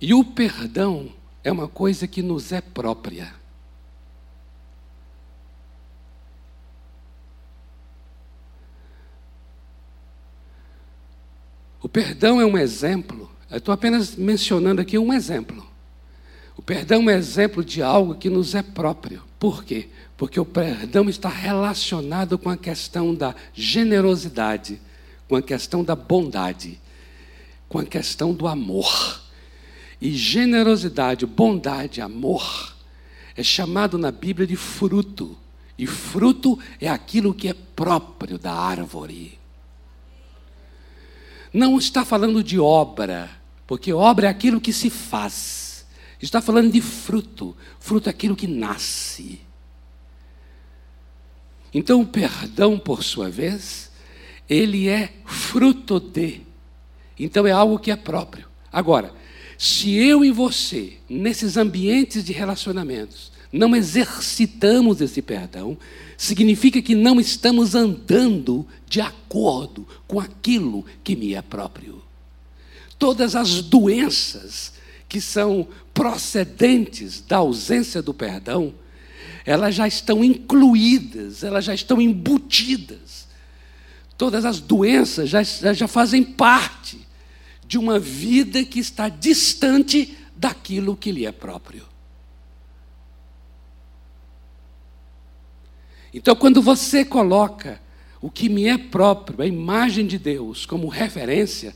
E 0.01 0.12
o 0.12 0.25
perdão 0.25 1.12
é 1.44 1.53
uma 1.53 1.68
coisa 1.68 2.09
que 2.09 2.23
nos 2.23 2.51
é 2.51 2.61
própria. 2.61 3.33
O 11.82 11.88
perdão 11.88 12.40
é 12.40 12.44
um 12.44 12.58
exemplo, 12.58 13.30
eu 13.50 13.58
estou 13.58 13.72
apenas 13.72 14.14
mencionando 14.16 14.80
aqui 14.80 14.98
um 14.98 15.12
exemplo. 15.12 15.66
O 16.56 16.62
perdão 16.62 17.02
é 17.02 17.04
um 17.04 17.10
exemplo 17.10 17.64
de 17.64 17.82
algo 17.82 18.14
que 18.14 18.28
nos 18.28 18.54
é 18.54 18.62
próprio. 18.62 19.22
Por 19.38 19.64
quê? 19.64 19.88
Porque 20.16 20.38
o 20.38 20.44
perdão 20.44 21.08
está 21.08 21.28
relacionado 21.28 22.38
com 22.38 22.50
a 22.50 22.56
questão 22.56 23.14
da 23.14 23.34
generosidade, 23.54 24.80
com 25.26 25.36
a 25.36 25.42
questão 25.42 25.82
da 25.82 25.96
bondade, 25.96 26.78
com 27.68 27.78
a 27.78 27.84
questão 27.84 28.34
do 28.34 28.46
amor. 28.46 29.22
E 30.00 30.12
generosidade, 30.12 31.24
bondade, 31.24 32.00
amor 32.00 32.74
é 33.40 33.42
chamado 33.42 33.96
na 33.96 34.12
Bíblia 34.12 34.46
de 34.46 34.56
fruto. 34.56 35.36
E 35.78 35.86
fruto 35.86 36.58
é 36.78 36.88
aquilo 36.88 37.32
que 37.32 37.48
é 37.48 37.54
próprio 37.54 38.38
da 38.38 38.52
árvore. 38.52 39.39
Não 41.52 41.78
está 41.78 42.04
falando 42.04 42.42
de 42.42 42.58
obra, 42.58 43.30
porque 43.66 43.92
obra 43.92 44.26
é 44.26 44.30
aquilo 44.30 44.60
que 44.60 44.72
se 44.72 44.90
faz. 44.90 45.86
Está 46.20 46.40
falando 46.40 46.70
de 46.70 46.80
fruto. 46.80 47.56
Fruto 47.78 48.08
é 48.08 48.10
aquilo 48.10 48.36
que 48.36 48.46
nasce. 48.46 49.40
Então, 51.72 52.00
o 52.00 52.06
perdão, 52.06 52.78
por 52.78 53.02
sua 53.02 53.30
vez, 53.30 53.90
ele 54.48 54.88
é 54.88 55.12
fruto 55.24 56.00
de. 56.00 56.42
Então, 57.18 57.46
é 57.46 57.52
algo 57.52 57.78
que 57.78 57.90
é 57.90 57.96
próprio. 57.96 58.46
Agora, 58.72 59.12
se 59.56 59.94
eu 59.94 60.24
e 60.24 60.30
você, 60.30 60.94
nesses 61.08 61.56
ambientes 61.56 62.24
de 62.24 62.32
relacionamentos, 62.32 63.30
não 63.52 63.74
exercitamos 63.74 65.00
esse 65.00 65.20
perdão, 65.20 65.76
significa 66.20 66.83
que 66.83 66.94
não 66.94 67.18
estamos 67.18 67.74
andando 67.74 68.68
de 68.87 69.00
acordo 69.00 69.88
com 70.06 70.20
aquilo 70.20 70.85
que 71.02 71.16
me 71.16 71.35
é 71.35 71.40
próprio. 71.40 72.02
Todas 72.98 73.35
as 73.35 73.62
doenças 73.62 74.74
que 75.09 75.18
são 75.18 75.66
procedentes 75.94 77.22
da 77.22 77.38
ausência 77.38 78.02
do 78.02 78.12
perdão, 78.12 78.74
elas 79.46 79.74
já 79.74 79.88
estão 79.88 80.22
incluídas, 80.22 81.42
elas 81.42 81.64
já 81.64 81.72
estão 81.72 81.98
embutidas. 81.98 83.26
Todas 84.18 84.44
as 84.44 84.61
doenças 84.61 85.30
já, 85.30 85.42
já 85.42 85.88
fazem 85.88 86.22
parte 86.22 87.00
de 87.66 87.78
uma 87.78 87.98
vida 87.98 88.62
que 88.62 88.78
está 88.78 89.09
distante 89.09 90.18
daquilo 90.37 90.94
que 90.94 91.12
lhe 91.12 91.24
é 91.24 91.33
próprio. 91.33 91.89
Então, 96.12 96.35
quando 96.35 96.61
você 96.61 97.05
coloca 97.05 97.81
o 98.20 98.31
que 98.31 98.49
me 98.49 98.66
é 98.66 98.77
próprio, 98.77 99.42
a 99.42 99.46
imagem 99.46 100.07
de 100.07 100.18
Deus, 100.18 100.66
como 100.66 100.88
referência, 100.88 101.75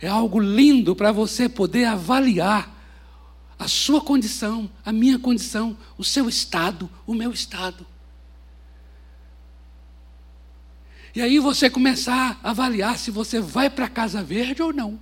é 0.00 0.08
algo 0.08 0.38
lindo 0.40 0.96
para 0.96 1.12
você 1.12 1.48
poder 1.48 1.84
avaliar 1.84 2.74
a 3.58 3.68
sua 3.68 4.00
condição, 4.00 4.70
a 4.84 4.92
minha 4.92 5.18
condição, 5.18 5.76
o 5.96 6.04
seu 6.04 6.28
estado, 6.28 6.90
o 7.06 7.14
meu 7.14 7.32
estado. 7.32 7.86
E 11.14 11.22
aí 11.22 11.38
você 11.38 11.70
começar 11.70 12.38
a 12.42 12.50
avaliar 12.50 12.98
se 12.98 13.10
você 13.10 13.40
vai 13.40 13.70
para 13.70 13.86
a 13.86 13.90
Casa 13.90 14.22
Verde 14.22 14.62
ou 14.62 14.72
não. 14.72 15.00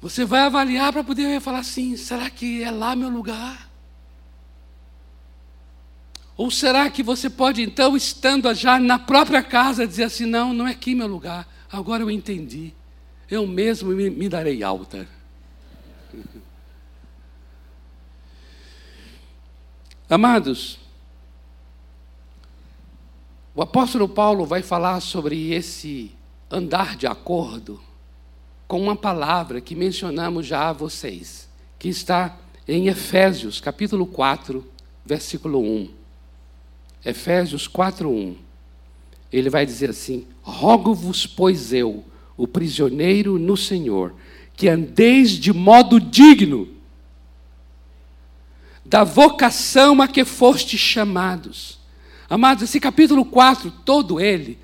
Você 0.00 0.24
vai 0.24 0.40
avaliar 0.40 0.90
para 0.92 1.04
poder 1.04 1.38
falar 1.40 1.58
assim: 1.58 1.94
será 1.96 2.30
que 2.30 2.62
é 2.62 2.70
lá 2.70 2.96
meu 2.96 3.10
lugar? 3.10 3.67
Ou 6.38 6.50
será 6.52 6.88
que 6.88 7.02
você 7.02 7.28
pode, 7.28 7.60
então, 7.60 7.96
estando 7.96 8.54
já 8.54 8.78
na 8.78 8.96
própria 8.96 9.42
casa, 9.42 9.84
dizer 9.84 10.04
assim: 10.04 10.24
não, 10.24 10.54
não 10.54 10.68
é 10.68 10.70
aqui 10.70 10.94
meu 10.94 11.08
lugar, 11.08 11.48
agora 11.70 12.04
eu 12.04 12.10
entendi, 12.10 12.72
eu 13.28 13.44
mesmo 13.44 13.90
me, 13.90 14.08
me 14.08 14.28
darei 14.28 14.62
alta. 14.62 15.08
Amados, 20.08 20.78
o 23.52 23.60
apóstolo 23.60 24.08
Paulo 24.08 24.46
vai 24.46 24.62
falar 24.62 25.00
sobre 25.00 25.52
esse 25.52 26.12
andar 26.48 26.94
de 26.96 27.08
acordo 27.08 27.82
com 28.68 28.80
uma 28.80 28.94
palavra 28.94 29.60
que 29.60 29.74
mencionamos 29.74 30.46
já 30.46 30.68
a 30.68 30.72
vocês, 30.72 31.48
que 31.80 31.88
está 31.88 32.38
em 32.68 32.86
Efésios, 32.86 33.60
capítulo 33.60 34.06
4, 34.06 34.64
versículo 35.04 35.60
1. 35.60 35.97
Efésios 37.04 37.66
4, 37.66 38.08
1. 38.10 38.36
Ele 39.32 39.50
vai 39.50 39.64
dizer 39.64 39.90
assim: 39.90 40.26
Rogo-vos, 40.42 41.26
pois 41.26 41.72
eu, 41.72 42.04
o 42.36 42.46
prisioneiro 42.46 43.38
no 43.38 43.56
Senhor, 43.56 44.14
que 44.56 44.68
andeis 44.68 45.30
de 45.30 45.52
modo 45.52 46.00
digno 46.00 46.68
da 48.84 49.04
vocação 49.04 50.00
a 50.00 50.08
que 50.08 50.24
foste 50.24 50.78
chamados. 50.78 51.78
Amados, 52.28 52.62
esse 52.64 52.80
capítulo 52.80 53.24
4, 53.24 53.70
todo 53.84 54.20
ele, 54.20 54.58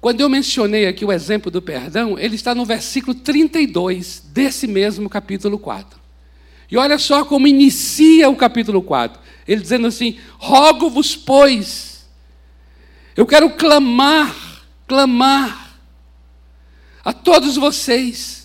quando 0.00 0.20
eu 0.20 0.28
mencionei 0.28 0.86
aqui 0.86 1.04
o 1.04 1.12
exemplo 1.12 1.50
do 1.50 1.62
perdão, 1.62 2.18
ele 2.18 2.36
está 2.36 2.54
no 2.54 2.64
versículo 2.64 3.14
32 3.14 4.22
desse 4.32 4.66
mesmo 4.66 5.08
capítulo 5.08 5.58
4. 5.58 5.98
E 6.70 6.76
olha 6.76 6.98
só 6.98 7.24
como 7.24 7.46
inicia 7.46 8.28
o 8.28 8.36
capítulo 8.36 8.82
4. 8.82 9.20
Ele 9.46 9.60
dizendo 9.60 9.86
assim: 9.86 10.18
Rogo-vos, 10.38 11.16
pois, 11.16 12.08
eu 13.16 13.26
quero 13.26 13.50
clamar, 13.50 14.34
clamar 14.86 15.78
a 17.04 17.12
todos 17.12 17.56
vocês 17.56 18.44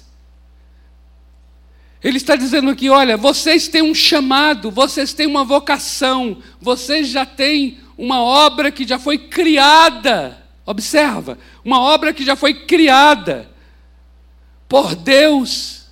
ele 2.03 2.17
está 2.17 2.35
dizendo 2.35 2.71
aqui: 2.71 2.89
olha, 2.89 3.17
vocês 3.17 3.67
têm 3.67 3.81
um 3.81 3.93
chamado, 3.93 4.71
vocês 4.71 5.13
têm 5.13 5.27
uma 5.27 5.43
vocação, 5.43 6.37
vocês 6.59 7.09
já 7.09 7.25
têm 7.25 7.79
uma 7.97 8.21
obra 8.21 8.71
que 8.71 8.87
já 8.87 8.97
foi 8.97 9.17
criada. 9.17 10.37
Observa, 10.65 11.37
uma 11.65 11.81
obra 11.81 12.13
que 12.13 12.23
já 12.23 12.35
foi 12.35 12.53
criada 12.53 13.49
por 14.67 14.95
Deus. 14.95 15.87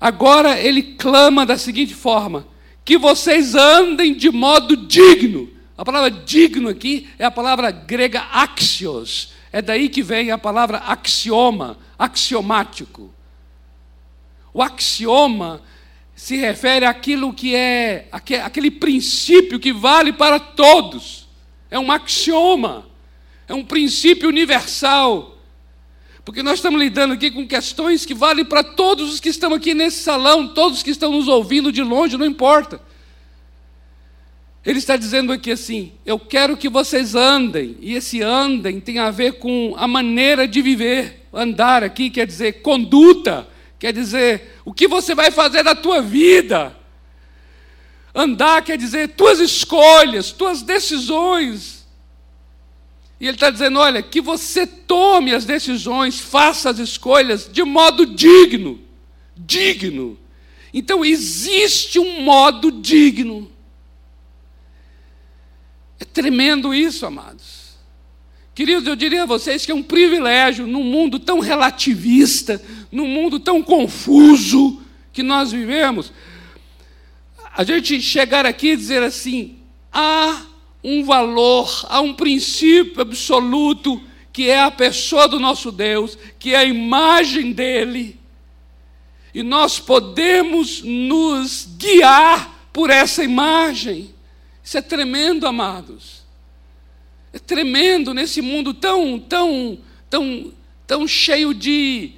Agora 0.00 0.58
ele 0.58 0.82
clama 0.82 1.46
da 1.46 1.56
seguinte 1.56 1.94
forma: 1.94 2.46
que 2.90 2.98
vocês 2.98 3.54
andem 3.54 4.12
de 4.12 4.32
modo 4.32 4.76
digno. 4.76 5.48
A 5.78 5.84
palavra 5.84 6.10
digno 6.10 6.68
aqui 6.68 7.08
é 7.20 7.24
a 7.24 7.30
palavra 7.30 7.70
grega 7.70 8.20
axios. 8.32 9.32
É 9.52 9.62
daí 9.62 9.88
que 9.88 10.02
vem 10.02 10.32
a 10.32 10.36
palavra 10.36 10.78
axioma, 10.78 11.78
axiomático. 11.96 13.14
O 14.52 14.60
axioma 14.60 15.62
se 16.16 16.34
refere 16.34 16.84
àquilo 16.84 17.32
que 17.32 17.54
é 17.54 18.08
aquele 18.10 18.72
princípio 18.72 19.60
que 19.60 19.72
vale 19.72 20.12
para 20.12 20.40
todos. 20.40 21.28
É 21.70 21.78
um 21.78 21.92
axioma, 21.92 22.88
é 23.46 23.54
um 23.54 23.64
princípio 23.64 24.28
universal. 24.28 25.38
Porque 26.30 26.44
nós 26.44 26.60
estamos 26.60 26.80
lidando 26.80 27.14
aqui 27.14 27.28
com 27.28 27.44
questões 27.44 28.06
que 28.06 28.14
valem 28.14 28.44
para 28.44 28.62
todos 28.62 29.14
os 29.14 29.18
que 29.18 29.30
estão 29.30 29.52
aqui 29.52 29.74
nesse 29.74 30.04
salão, 30.04 30.46
todos 30.46 30.78
os 30.78 30.82
que 30.84 30.90
estão 30.92 31.10
nos 31.10 31.26
ouvindo 31.26 31.72
de 31.72 31.82
longe, 31.82 32.16
não 32.16 32.24
importa. 32.24 32.80
Ele 34.64 34.78
está 34.78 34.96
dizendo 34.96 35.32
aqui 35.32 35.50
assim: 35.50 35.90
eu 36.06 36.20
quero 36.20 36.56
que 36.56 36.68
vocês 36.68 37.16
andem, 37.16 37.76
e 37.80 37.96
esse 37.96 38.22
andem 38.22 38.78
tem 38.78 39.00
a 39.00 39.10
ver 39.10 39.40
com 39.40 39.74
a 39.76 39.88
maneira 39.88 40.46
de 40.46 40.62
viver. 40.62 41.26
Andar 41.32 41.82
aqui 41.82 42.08
quer 42.08 42.28
dizer 42.28 42.62
conduta, 42.62 43.48
quer 43.76 43.92
dizer 43.92 44.60
o 44.64 44.72
que 44.72 44.86
você 44.86 45.16
vai 45.16 45.32
fazer 45.32 45.64
da 45.64 45.74
tua 45.74 46.00
vida. 46.00 46.76
Andar 48.14 48.62
quer 48.62 48.78
dizer 48.78 49.16
tuas 49.16 49.40
escolhas, 49.40 50.30
tuas 50.30 50.62
decisões. 50.62 51.79
E 53.20 53.26
ele 53.26 53.36
está 53.36 53.50
dizendo: 53.50 53.78
olha, 53.78 54.02
que 54.02 54.20
você 54.20 54.66
tome 54.66 55.34
as 55.34 55.44
decisões, 55.44 56.18
faça 56.18 56.70
as 56.70 56.78
escolhas 56.78 57.48
de 57.52 57.62
modo 57.62 58.06
digno. 58.06 58.80
Digno. 59.36 60.18
Então 60.72 61.04
existe 61.04 61.98
um 61.98 62.22
modo 62.22 62.70
digno. 62.72 63.50
É 65.98 66.04
tremendo 66.04 66.72
isso, 66.72 67.04
amados. 67.04 67.60
Queridos, 68.54 68.86
eu 68.86 68.96
diria 68.96 69.24
a 69.24 69.26
vocês 69.26 69.66
que 69.66 69.72
é 69.72 69.74
um 69.74 69.82
privilégio 69.82 70.66
num 70.66 70.82
mundo 70.82 71.18
tão 71.18 71.40
relativista, 71.40 72.62
num 72.90 73.06
mundo 73.06 73.38
tão 73.38 73.62
confuso 73.62 74.82
que 75.12 75.22
nós 75.22 75.52
vivemos, 75.52 76.12
a 77.54 77.64
gente 77.64 78.00
chegar 78.00 78.46
aqui 78.46 78.68
e 78.68 78.76
dizer 78.76 79.02
assim: 79.02 79.58
há 79.92 80.46
um 80.82 81.04
valor, 81.04 81.86
há 81.88 82.00
um 82.00 82.14
princípio 82.14 83.02
absoluto 83.02 84.02
que 84.32 84.48
é 84.48 84.60
a 84.60 84.70
pessoa 84.70 85.28
do 85.28 85.38
nosso 85.38 85.72
Deus, 85.72 86.16
que 86.38 86.54
é 86.54 86.58
a 86.58 86.64
imagem 86.64 87.52
dele, 87.52 88.18
e 89.34 89.42
nós 89.42 89.78
podemos 89.78 90.82
nos 90.82 91.68
guiar 91.76 92.68
por 92.72 92.90
essa 92.90 93.22
imagem. 93.22 94.14
Isso 94.62 94.78
é 94.78 94.82
tremendo, 94.82 95.46
amados. 95.46 96.22
É 97.32 97.38
tremendo 97.38 98.12
nesse 98.12 98.42
mundo 98.42 98.74
tão, 98.74 99.18
tão, 99.18 99.78
tão, 100.08 100.52
tão 100.86 101.06
cheio 101.06 101.54
de, 101.54 102.12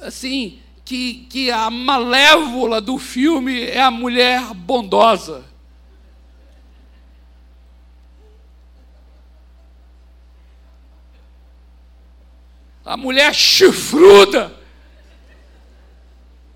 assim, 0.00 0.58
que, 0.84 1.26
que 1.30 1.50
a 1.50 1.70
malévola 1.70 2.80
do 2.80 2.98
filme 2.98 3.62
é 3.62 3.80
a 3.80 3.90
mulher 3.90 4.52
bondosa. 4.54 5.44
A 12.88 12.96
mulher 12.96 13.34
chifruda 13.34 14.50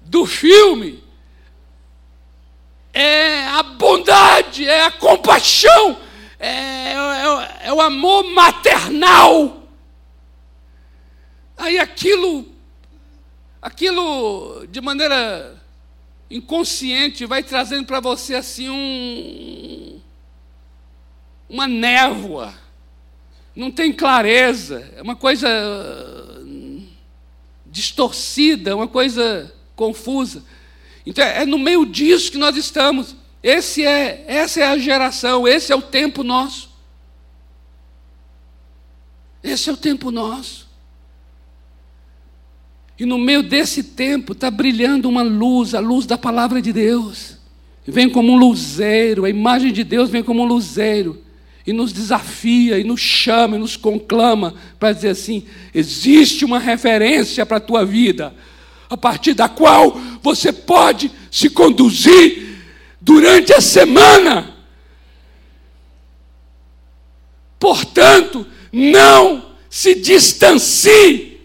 do 0.01 0.25
filme 0.25 1.05
é 2.91 3.45
a 3.49 3.63
bondade, 3.63 4.67
é 4.67 4.87
a 4.87 4.91
compaixão 4.91 5.99
é, 6.41 6.49
é, 6.95 7.59
é 7.65 7.73
o 7.75 7.83
amor 7.83 8.25
maternal. 8.33 9.69
Aí 11.55 11.79
aquilo, 11.79 12.51
aquilo 13.61 14.67
de 14.71 14.81
maneira 14.81 15.63
inconsciente 16.31 17.27
vai 17.27 17.43
trazendo 17.43 17.87
para 17.87 18.01
você 18.01 18.37
assim 18.37 18.71
um, 18.71 20.01
uma 21.47 21.69
névoa, 21.69 22.55
não 23.55 23.71
tem 23.71 23.93
clareza, 23.93 24.91
é 24.97 25.03
uma 25.03 25.15
coisa 25.15 26.22
distorcida, 27.73 28.77
uma 28.77 28.87
coisa 28.87 29.53
confusa. 29.75 30.45
Então 31.07 31.25
é 31.25 31.47
no 31.47 31.59
meio 31.59 31.87
disso 31.87 32.31
que 32.31 32.39
nós 32.39 32.55
estamos. 32.57 33.17
Esse 33.43 33.85
é, 33.85 34.25
essa 34.29 34.61
é 34.61 34.65
a 34.65 34.79
geração, 34.79 35.49
esse 35.49 35.73
é 35.73 35.75
o 35.75 35.81
tempo 35.81 36.23
nosso. 36.23 36.71
Esse 39.43 39.71
é 39.71 39.73
o 39.73 39.77
tempo 39.77 40.11
nosso. 40.11 40.69
E 42.99 43.07
no 43.07 43.19
meio 43.19 43.43
desse 43.43 43.83
tempo 43.83 44.33
está 44.33 44.51
brilhando 44.51 45.09
uma 45.09 45.23
luz, 45.23 45.75
a 45.75 45.81
luz 45.81 46.05
da 46.05 46.19
palavra 46.19 46.61
de 46.61 46.73
Deus. 46.73 47.39
Vem 47.85 48.09
como 48.09 48.33
um 48.33 48.37
luzeiro, 48.37 49.25
a 49.25 49.31
imagem 49.31 49.73
de 49.73 49.83
Deus 49.83 50.11
vem 50.11 50.23
como 50.23 50.43
um 50.43 50.47
luzeiro 50.47 51.22
e 51.67 51.73
nos 51.73 51.93
desafia, 51.93 52.79
e 52.79 52.85
nos 52.85 53.01
chama, 53.01 53.57
e 53.57 53.59
nos 53.59 53.77
conclama 53.77 54.55
para 54.79 54.93
dizer 54.93 55.11
assim: 55.11 55.47
existe 55.75 56.45
uma 56.45 56.59
referência 56.59 57.47
para 57.47 57.59
a 57.59 57.61
tua 57.61 57.85
vida, 57.85 58.35
a 58.91 58.97
partir 58.97 59.35
da 59.35 59.49
qual 59.49 59.93
você 60.23 60.53
pode 60.53 61.11
se 61.31 61.49
conduzir 61.49 62.59
durante 63.01 63.53
a 63.53 63.61
semana. 63.61 64.57
Portanto, 67.59 68.45
não 68.73 69.53
se 69.71 69.95
distancie, 69.95 71.41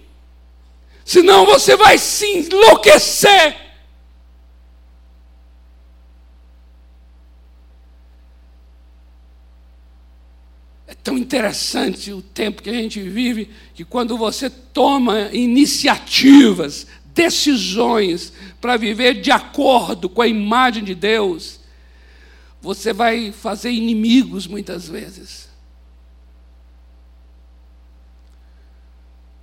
senão 1.06 1.46
você 1.46 1.76
vai 1.76 1.98
se 1.98 2.26
enlouquecer. 2.26 3.67
Tão 11.04 11.18
interessante 11.18 12.12
o 12.12 12.22
tempo 12.22 12.62
que 12.62 12.70
a 12.70 12.74
gente 12.74 13.02
vive, 13.02 13.50
que 13.74 13.86
quando 13.86 14.18
você 14.18 14.50
toma 14.50 15.30
iniciativas, 15.34 16.86
decisões 17.06 18.32
para 18.62 18.78
viver 18.78 19.22
de 19.22 19.32
acordo 19.32 20.08
com 20.08 20.22
a 20.22 20.28
imagem 20.28 20.84
de 20.84 20.94
Deus, 20.94 21.60
você 22.62 22.94
vai 22.94 23.32
fazer 23.32 23.72
inimigos 23.72 24.46
muitas 24.46 24.88
vezes. 24.88 25.48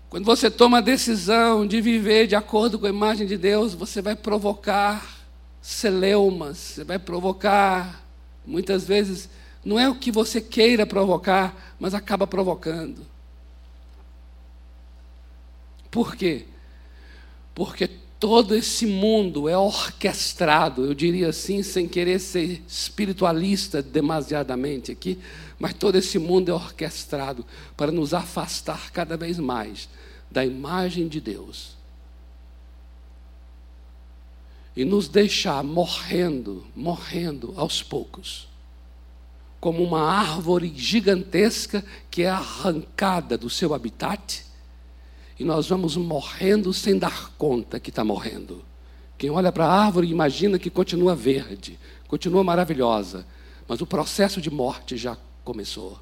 Quando 0.09 0.27
você 0.27 0.49
toma 0.49 0.79
a 0.79 0.81
decisão 0.81 1.67
de 1.67 1.81
viver 1.81 2.29
de 2.29 2.37
acordo 2.37 2.79
com 2.79 2.87
a 2.87 2.91
imagem 2.91 3.27
de 3.27 3.37
Deus, 3.37 3.75
você 3.75 4.01
vai 4.01 4.15
provocar 4.15 5.27
celeumas, 5.61 6.59
você 6.59 6.85
vai 6.85 7.01
provocar, 7.01 8.05
muitas 8.47 8.85
vezes, 8.85 9.29
não 9.65 9.79
é 9.79 9.89
o 9.89 9.95
que 9.95 10.13
você 10.13 10.41
queira 10.41 10.85
provocar, 10.85 11.75
mas 11.81 11.95
acaba 11.95 12.27
provocando. 12.27 13.07
Por 15.91 16.15
quê? 16.15 16.45
Porque 17.55 17.89
todo 18.19 18.55
esse 18.55 18.85
mundo 18.85 19.49
é 19.49 19.57
orquestrado, 19.57 20.85
eu 20.85 20.95
diria 20.95 21.29
assim, 21.29 21.63
sem 21.63 21.89
querer 21.89 22.19
ser 22.19 22.63
espiritualista 22.69 23.81
demasiadamente 23.81 24.93
aqui, 24.93 25.19
mas 25.59 25.73
todo 25.73 25.97
esse 25.97 26.19
mundo 26.19 26.51
é 26.51 26.55
orquestrado 26.55 27.47
para 27.77 27.93
nos 27.93 28.13
afastar 28.13 28.91
cada 28.91 29.17
vez 29.17 29.39
mais 29.39 29.89
da 30.31 30.45
imagem 30.45 31.07
de 31.07 31.21
Deus 31.21 31.75
e 34.77 34.85
nos 34.85 35.07
deixar 35.07 35.63
morrendo, 35.63 36.67
morrendo 36.75 37.55
aos 37.57 37.83
poucos 37.83 38.49
como 39.65 39.83
uma 39.83 40.03
árvore 40.03 40.71
gigantesca 40.77 41.83
que 42.11 42.25
é 42.25 42.29
arrancada 42.29 43.39
do 43.39 43.49
seu 43.49 43.73
habitat, 43.73 44.45
e 45.39 45.43
nós 45.43 45.71
vamos 45.71 45.97
morrendo 45.97 46.71
sem 46.75 46.99
dar 46.99 47.31
conta 47.39 47.81
que 47.81 47.89
está 47.89 48.05
morrendo. 48.05 48.63
Quem 49.17 49.31
olha 49.31 49.51
para 49.51 49.65
a 49.65 49.73
árvore 49.73 50.07
imagina 50.07 50.59
que 50.59 50.69
continua 50.69 51.17
verde, 51.17 51.79
continua 52.07 52.45
maravilhosa, 52.45 53.27
mas 53.67 53.81
o 53.81 53.87
processo 53.87 54.39
de 54.39 54.51
morte 54.51 54.99
já 54.99 55.17
começou. 55.43 55.99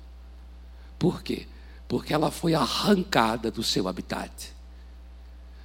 Por 0.99 1.23
quê? 1.23 1.47
Porque 1.87 2.13
ela 2.13 2.33
foi 2.33 2.55
arrancada 2.55 3.49
do 3.49 3.63
seu 3.63 3.87
habitat. 3.87 4.53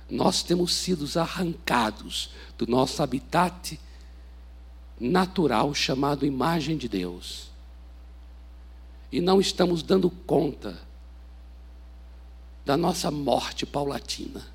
Nós 0.07 0.43
temos 0.43 0.75
sido 0.75 1.07
arrancados 1.19 2.29
do 2.60 2.67
nosso 2.67 3.01
habitat 3.01 3.79
natural 4.99 5.73
chamado 5.73 6.27
imagem 6.27 6.77
de 6.77 6.88
Deus 6.88 7.57
e 9.12 9.22
não 9.22 9.39
estamos 9.39 9.82
dando 9.82 10.10
conta 10.10 10.78
da 12.65 12.76
nossa 12.76 13.10
morte 13.10 13.65
paulatina. 13.65 14.46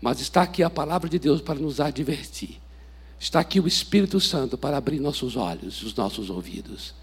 Mas 0.00 0.20
está 0.20 0.42
aqui 0.42 0.62
a 0.62 0.70
palavra 0.70 1.08
de 1.08 1.18
Deus 1.18 1.40
para 1.40 1.58
nos 1.58 1.80
advertir. 1.80 2.60
Está 3.18 3.40
aqui 3.40 3.60
o 3.60 3.68
Espírito 3.68 4.18
Santo 4.18 4.56
para 4.58 4.76
abrir 4.76 4.98
nossos 4.98 5.36
olhos, 5.36 5.82
os 5.82 5.94
nossos 5.94 6.30
ouvidos. 6.30 6.94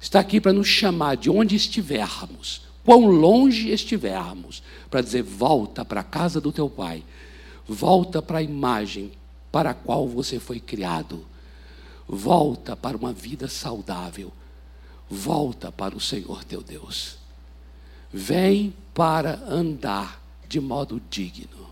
Está 0.00 0.20
aqui 0.20 0.40
para 0.40 0.52
nos 0.52 0.68
chamar 0.68 1.16
de 1.16 1.30
onde 1.30 1.56
estivermos, 1.56 2.62
quão 2.84 3.06
longe 3.06 3.70
estivermos, 3.70 4.62
para 4.90 5.00
dizer: 5.00 5.22
volta 5.22 5.84
para 5.84 6.02
a 6.02 6.04
casa 6.04 6.40
do 6.40 6.52
teu 6.52 6.68
pai, 6.68 7.02
volta 7.66 8.20
para 8.20 8.38
a 8.38 8.42
imagem 8.42 9.12
para 9.50 9.70
a 9.70 9.74
qual 9.74 10.06
você 10.06 10.38
foi 10.38 10.60
criado, 10.60 11.24
volta 12.06 12.76
para 12.76 12.96
uma 12.96 13.12
vida 13.12 13.48
saudável 13.48 14.30
volta 15.08 15.70
para 15.70 15.96
o 15.96 16.00
Senhor 16.00 16.44
teu 16.44 16.62
Deus. 16.62 17.18
Vem 18.12 18.74
para 18.94 19.36
andar 19.48 20.20
de 20.48 20.60
modo 20.60 21.00
digno. 21.10 21.66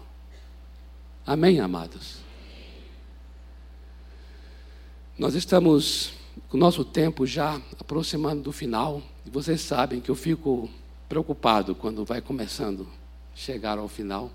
Amém, 1.27 1.61
amados? 1.61 2.19
Nós 5.19 5.35
estamos 5.35 6.13
com 6.49 6.57
o 6.57 6.61
nosso 6.61 6.85
tempo 6.85 7.27
já 7.27 7.61
aproximando 7.79 8.43
do 8.43 8.53
final, 8.53 9.01
e 9.25 9.31
vocês 9.31 9.61
sabem 9.61 10.01
que 10.01 10.11
eu 10.11 10.15
fico 10.15 10.69
preocupado 11.09 11.75
quando 11.75 12.05
vai 12.05 12.21
começando 12.21 12.83
a 13.33 13.37
chegar 13.37 13.79
ao 13.79 13.89
final. 13.89 14.31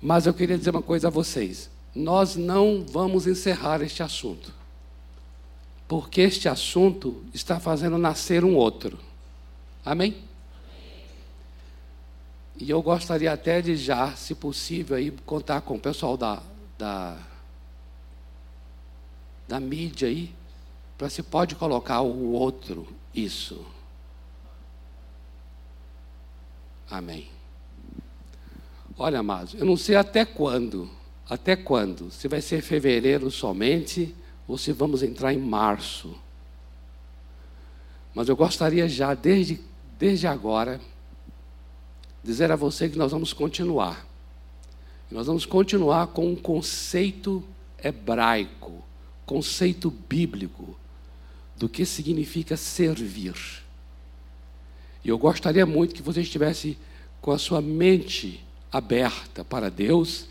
Mas 0.00 0.26
eu 0.26 0.34
queria 0.34 0.58
dizer 0.58 0.70
uma 0.70 0.82
coisa 0.82 1.08
a 1.08 1.10
vocês: 1.10 1.70
nós 1.94 2.36
não 2.36 2.84
vamos 2.86 3.26
encerrar 3.26 3.80
este 3.82 4.02
assunto 4.02 4.57
porque 5.88 6.20
este 6.20 6.50
assunto 6.50 7.24
está 7.32 7.58
fazendo 7.58 7.96
nascer 7.96 8.44
um 8.44 8.54
outro. 8.54 8.98
Amém? 9.82 10.22
E 12.58 12.68
eu 12.68 12.82
gostaria 12.82 13.32
até 13.32 13.62
de 13.62 13.74
já, 13.74 14.14
se 14.14 14.34
possível, 14.34 14.98
aí, 14.98 15.10
contar 15.24 15.62
com 15.62 15.76
o 15.76 15.80
pessoal 15.80 16.16
da, 16.16 16.42
da, 16.76 17.16
da 19.48 19.58
mídia 19.58 20.08
aí, 20.08 20.30
para 20.98 21.08
se 21.08 21.22
pode 21.22 21.54
colocar 21.54 22.02
o 22.02 22.32
outro, 22.32 22.86
isso. 23.14 23.64
Amém. 26.90 27.28
Olha, 28.98 29.20
amados, 29.20 29.54
eu 29.54 29.64
não 29.64 29.76
sei 29.76 29.94
até 29.94 30.24
quando, 30.24 30.90
até 31.30 31.54
quando, 31.54 32.10
se 32.10 32.26
vai 32.28 32.42
ser 32.42 32.60
fevereiro 32.60 33.30
somente, 33.30 34.14
ou 34.48 34.56
se 34.56 34.72
vamos 34.72 35.02
entrar 35.02 35.34
em 35.34 35.38
março. 35.38 36.18
Mas 38.14 38.28
eu 38.28 38.34
gostaria 38.34 38.88
já, 38.88 39.14
desde, 39.14 39.60
desde 39.98 40.26
agora, 40.26 40.80
dizer 42.24 42.50
a 42.50 42.56
você 42.56 42.88
que 42.88 42.96
nós 42.96 43.12
vamos 43.12 43.34
continuar. 43.34 44.06
Nós 45.10 45.26
vamos 45.26 45.46
continuar 45.46 46.08
com 46.08 46.32
um 46.32 46.34
conceito 46.34 47.44
hebraico, 47.82 48.82
conceito 49.24 49.90
bíblico, 49.90 50.76
do 51.56 51.68
que 51.68 51.84
significa 51.84 52.56
servir. 52.56 53.34
E 55.04 55.08
eu 55.08 55.18
gostaria 55.18 55.66
muito 55.66 55.94
que 55.94 56.02
você 56.02 56.22
estivesse 56.22 56.76
com 57.20 57.30
a 57.32 57.38
sua 57.38 57.60
mente 57.60 58.44
aberta 58.70 59.44
para 59.44 59.70
Deus, 59.70 60.26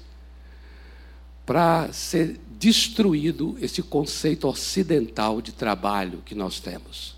para 1.48 1.94
ser 1.94 2.38
destruído 2.60 3.58
esse 3.62 3.82
conceito 3.82 4.50
ocidental 4.50 5.42
de 5.42 5.54
trabalho 5.54 6.22
que 6.26 6.36
nós 6.36 6.60
temos. 6.60 7.16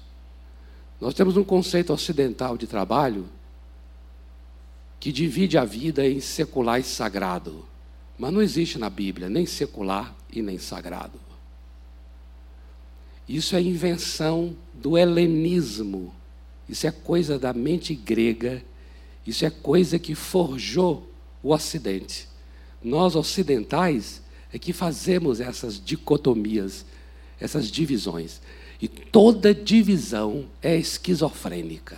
Nós 1.01 1.15
temos 1.15 1.35
um 1.35 1.43
conceito 1.43 1.91
ocidental 1.91 2.55
de 2.55 2.67
trabalho 2.67 3.27
que 4.99 5.11
divide 5.11 5.57
a 5.57 5.65
vida 5.65 6.07
em 6.07 6.19
secular 6.19 6.79
e 6.79 6.83
sagrado. 6.83 7.65
Mas 8.19 8.31
não 8.31 8.39
existe 8.39 8.77
na 8.77 8.87
Bíblia 8.87 9.29
nem 9.29 9.47
secular 9.47 10.15
e 10.31 10.43
nem 10.43 10.59
sagrado. 10.59 11.19
Isso 13.27 13.55
é 13.55 13.61
invenção 13.61 14.55
do 14.75 14.95
helenismo. 14.95 16.13
Isso 16.67 16.85
é 16.85 16.91
coisa 16.91 17.39
da 17.39 17.51
mente 17.51 17.95
grega. 17.95 18.63
Isso 19.25 19.43
é 19.43 19.49
coisa 19.49 19.97
que 19.97 20.13
forjou 20.13 21.11
o 21.41 21.51
Ocidente. 21.51 22.28
Nós 22.83 23.15
ocidentais 23.15 24.21
é 24.53 24.57
que 24.57 24.73
fazemos 24.73 25.39
essas 25.39 25.83
dicotomias, 25.83 26.85
essas 27.39 27.69
divisões. 27.69 28.41
E 28.81 28.87
toda 28.87 29.53
divisão 29.53 30.45
é 30.61 30.75
esquizofrênica. 30.77 31.97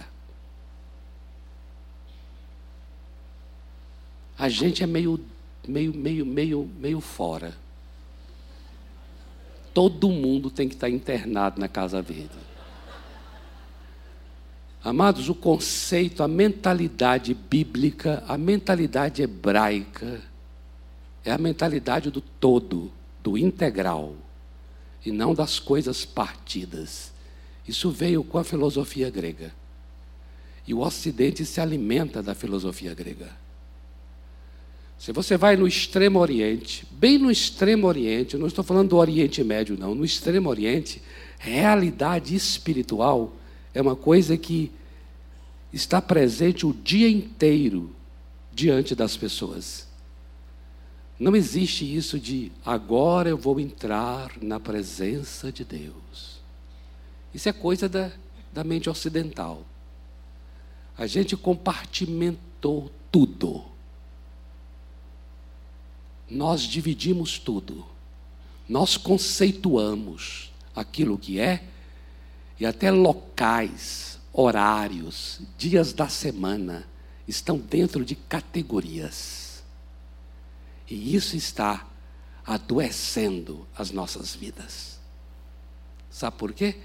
A 4.38 4.50
gente 4.50 4.84
é 4.84 4.88
meio, 4.88 5.20
meio, 5.68 5.94
meio, 5.94 6.26
meio, 6.26 6.70
meio 6.80 7.00
fora. 7.00 7.56
Todo 9.74 10.10
mundo 10.10 10.50
tem 10.50 10.68
que 10.68 10.74
estar 10.74 10.90
internado 10.90 11.62
na 11.62 11.68
Casa 11.68 12.02
Verde. 12.02 12.30
Amados, 14.84 15.30
o 15.30 15.36
conceito, 15.36 16.24
a 16.24 16.28
mentalidade 16.28 17.36
bíblica, 17.36 18.24
a 18.28 18.36
mentalidade 18.36 19.22
hebraica, 19.22 20.20
é 21.24 21.32
a 21.32 21.38
mentalidade 21.38 22.09
do 22.09 22.22
todo, 22.22 22.91
do 23.24 23.38
integral, 23.38 24.15
e 25.05 25.11
não 25.11 25.34
das 25.34 25.59
coisas 25.59 26.05
partidas. 26.05 27.11
Isso 27.67 27.89
veio 27.91 28.24
com 28.24 28.38
a 28.38 28.43
filosofia 28.43 29.09
grega. 29.09 29.53
E 30.67 30.74
o 30.74 30.80
Ocidente 30.80 31.45
se 31.45 31.59
alimenta 31.59 32.22
da 32.22 32.36
filosofia 32.36 32.93
grega. 32.93 33.30
Se 34.97 35.11
você 35.11 35.36
vai 35.36 35.55
no 35.55 35.67
Extremo 35.67 36.19
Oriente, 36.19 36.86
bem 36.91 37.17
no 37.17 37.32
Extremo 37.32 37.88
Oriente, 37.88 38.38
não 38.38 38.45
estou 38.45 38.63
falando 38.63 38.89
do 38.89 38.97
Oriente 38.97 39.43
Médio, 39.43 39.76
não, 39.78 39.95
no 39.95 40.05
Extremo 40.05 40.47
Oriente, 40.47 41.01
realidade 41.39 42.36
espiritual 42.36 43.34
é 43.74 43.82
uma 43.82 43.95
coisa 43.95 44.38
que 44.38 44.72
está 45.74 45.99
presente 45.99 46.67
o 46.67 46.74
dia 46.74 47.09
inteiro 47.09 47.95
diante 48.53 48.93
das 48.93 49.17
pessoas. 49.17 49.88
Não 51.22 51.36
existe 51.36 51.86
isso 51.86 52.19
de 52.19 52.51
agora 52.65 53.30
eu 53.30 53.38
vou 53.38 53.59
entrar 53.59 54.41
na 54.41 54.59
presença 54.59 55.51
de 55.51 55.63
Deus. 55.63 56.41
Isso 57.32 57.47
é 57.47 57.53
coisa 57.53 57.88
da, 57.88 58.11
da 58.51 58.63
mente 58.63 58.89
ocidental. 58.89 59.63
A 60.97 61.05
gente 61.05 61.38
compartimentou 61.38 62.91
tudo. 63.11 63.63
Nós 66.28 66.63
dividimos 66.63 67.38
tudo. 67.38 67.86
Nós 68.67 68.97
conceituamos 68.97 70.51
aquilo 70.76 71.19
que 71.19 71.39
é 71.39 71.65
e 72.59 72.65
até 72.65 72.89
locais, 72.89 74.17
horários, 74.34 75.39
dias 75.55 75.93
da 75.93 76.09
semana 76.09 76.88
estão 77.28 77.59
dentro 77.59 78.03
de 78.03 78.15
categorias. 78.15 79.51
E 80.92 81.16
isso 81.16 81.36
está 81.36 81.88
adoecendo 82.46 83.68
as 83.78 83.92
nossas 83.92 84.36
vidas. 84.36 85.00
Sabe 86.10 86.38
por 86.38 86.52
quê? 86.52 86.76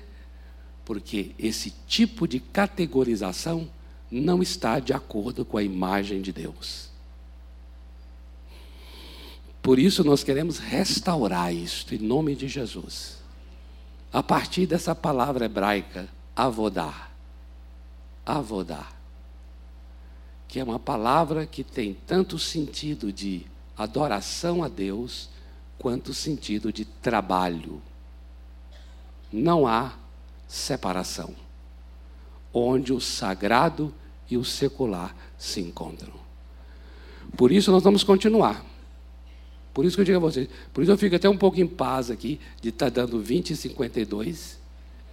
Porque 0.84 1.32
esse 1.38 1.74
tipo 1.86 2.28
de 2.28 2.38
categorização 2.38 3.68
não 4.10 4.40
está 4.42 4.78
de 4.78 4.92
acordo 4.92 5.44
com 5.44 5.58
a 5.58 5.62
imagem 5.62 6.22
de 6.22 6.32
Deus. 6.32 6.88
Por 9.60 9.78
isso 9.78 10.04
nós 10.04 10.22
queremos 10.22 10.58
restaurar 10.58 11.52
isto 11.52 11.94
em 11.94 11.98
nome 11.98 12.36
de 12.36 12.46
Jesus. 12.46 13.18
A 14.12 14.22
partir 14.22 14.66
dessa 14.66 14.94
palavra 14.94 15.46
hebraica, 15.46 16.08
avodar. 16.36 17.10
Avodar 18.24 18.96
que 20.48 20.60
é 20.60 20.64
uma 20.64 20.78
palavra 20.78 21.46
que 21.46 21.62
tem 21.62 21.94
tanto 22.06 22.38
sentido 22.38 23.12
de 23.12 23.44
adoração 23.76 24.62
a 24.62 24.68
Deus, 24.68 25.28
quanto 25.78 26.14
sentido 26.14 26.72
de 26.72 26.84
trabalho. 26.84 27.82
Não 29.32 29.66
há 29.66 29.92
separação, 30.48 31.34
onde 32.52 32.92
o 32.92 33.00
sagrado 33.00 33.92
e 34.30 34.36
o 34.36 34.44
secular 34.44 35.14
se 35.36 35.60
encontram. 35.60 36.14
Por 37.36 37.52
isso 37.52 37.70
nós 37.70 37.82
vamos 37.82 38.02
continuar. 38.02 38.64
Por 39.74 39.84
isso 39.84 39.94
que 39.94 40.00
eu 40.00 40.06
digo 40.06 40.16
a 40.16 40.20
vocês, 40.20 40.48
por 40.72 40.82
isso 40.82 40.90
eu 40.90 40.96
fico 40.96 41.16
até 41.16 41.28
um 41.28 41.36
pouco 41.36 41.60
em 41.60 41.66
paz 41.66 42.10
aqui 42.10 42.40
de 42.62 42.70
estar 42.70 42.90
tá 42.90 43.02
dando 43.02 43.20
20 43.20 43.50
e 43.50 43.56
52 43.56 44.58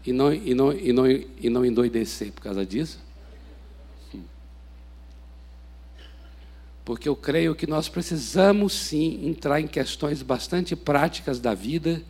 e 0.05 0.13
não, 0.13 0.33
e 0.33 0.53
não, 0.53 0.71
e 0.71 0.93
não, 0.93 1.07
e 1.07 1.49
não 1.49 1.65
endoidecer 1.65 2.31
por 2.31 2.41
causa 2.41 2.65
disso. 2.65 2.97
Porque 6.85 7.07
eu 7.07 7.15
creio 7.15 7.55
que 7.55 7.65
nós 7.65 7.87
precisamos 7.87 8.73
sim 8.73 9.27
entrar 9.27 9.61
em 9.61 9.67
questões 9.67 10.21
bastante 10.21 10.75
práticas 10.75 11.39
da 11.39 11.53
vida 11.53 12.03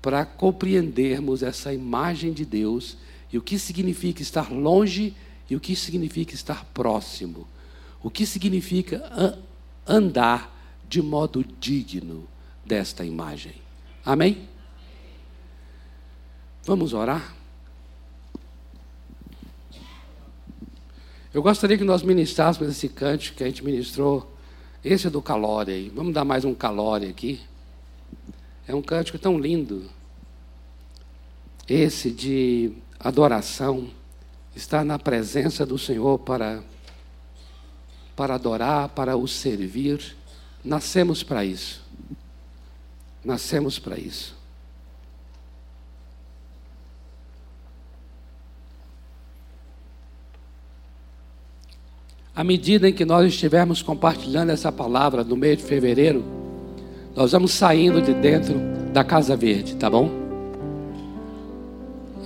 para 0.00 0.24
compreendermos 0.24 1.42
essa 1.42 1.72
imagem 1.72 2.32
de 2.32 2.44
Deus 2.44 2.96
e 3.32 3.36
o 3.36 3.42
que 3.42 3.58
significa 3.58 4.22
estar 4.22 4.52
longe 4.52 5.14
e 5.50 5.56
o 5.56 5.60
que 5.60 5.76
significa 5.76 6.34
estar 6.34 6.64
próximo. 6.66 7.46
O 8.02 8.10
que 8.10 8.24
significa 8.24 9.38
andar 9.86 10.54
de 10.88 11.02
modo 11.02 11.44
digno 11.60 12.26
desta 12.64 13.04
imagem. 13.04 13.54
Amém? 14.04 14.48
Vamos 16.64 16.92
orar? 16.92 17.34
Eu 21.36 21.42
gostaria 21.42 21.76
que 21.76 21.84
nós 21.84 22.02
ministrássemos 22.02 22.74
esse 22.74 22.88
cântico 22.88 23.36
que 23.36 23.44
a 23.44 23.46
gente 23.46 23.62
ministrou, 23.62 24.34
esse 24.82 25.06
é 25.06 25.10
do 25.10 25.20
calore 25.20 25.70
aí. 25.70 25.92
Vamos 25.94 26.14
dar 26.14 26.24
mais 26.24 26.46
um 26.46 26.54
calore 26.54 27.04
aqui. 27.08 27.42
É 28.66 28.74
um 28.74 28.80
cântico 28.80 29.18
tão 29.18 29.38
lindo. 29.38 29.84
Esse 31.68 32.10
de 32.10 32.72
adoração, 32.98 33.90
estar 34.54 34.82
na 34.82 34.98
presença 34.98 35.66
do 35.66 35.78
Senhor 35.78 36.18
para 36.20 36.62
para 38.16 38.36
adorar, 38.36 38.88
para 38.88 39.14
o 39.14 39.28
servir. 39.28 40.16
Nascemos 40.64 41.22
para 41.22 41.44
isso. 41.44 41.84
Nascemos 43.22 43.78
para 43.78 43.98
isso. 43.98 44.34
À 52.36 52.44
medida 52.44 52.86
em 52.86 52.92
que 52.92 53.06
nós 53.06 53.26
estivermos 53.28 53.80
compartilhando 53.80 54.50
essa 54.50 54.70
palavra 54.70 55.24
no 55.24 55.34
mês 55.34 55.56
de 55.56 55.64
fevereiro, 55.64 56.22
nós 57.16 57.32
vamos 57.32 57.52
saindo 57.52 58.02
de 58.02 58.12
dentro 58.12 58.60
da 58.92 59.02
Casa 59.02 59.34
Verde, 59.34 59.74
tá 59.76 59.88
bom? 59.88 60.10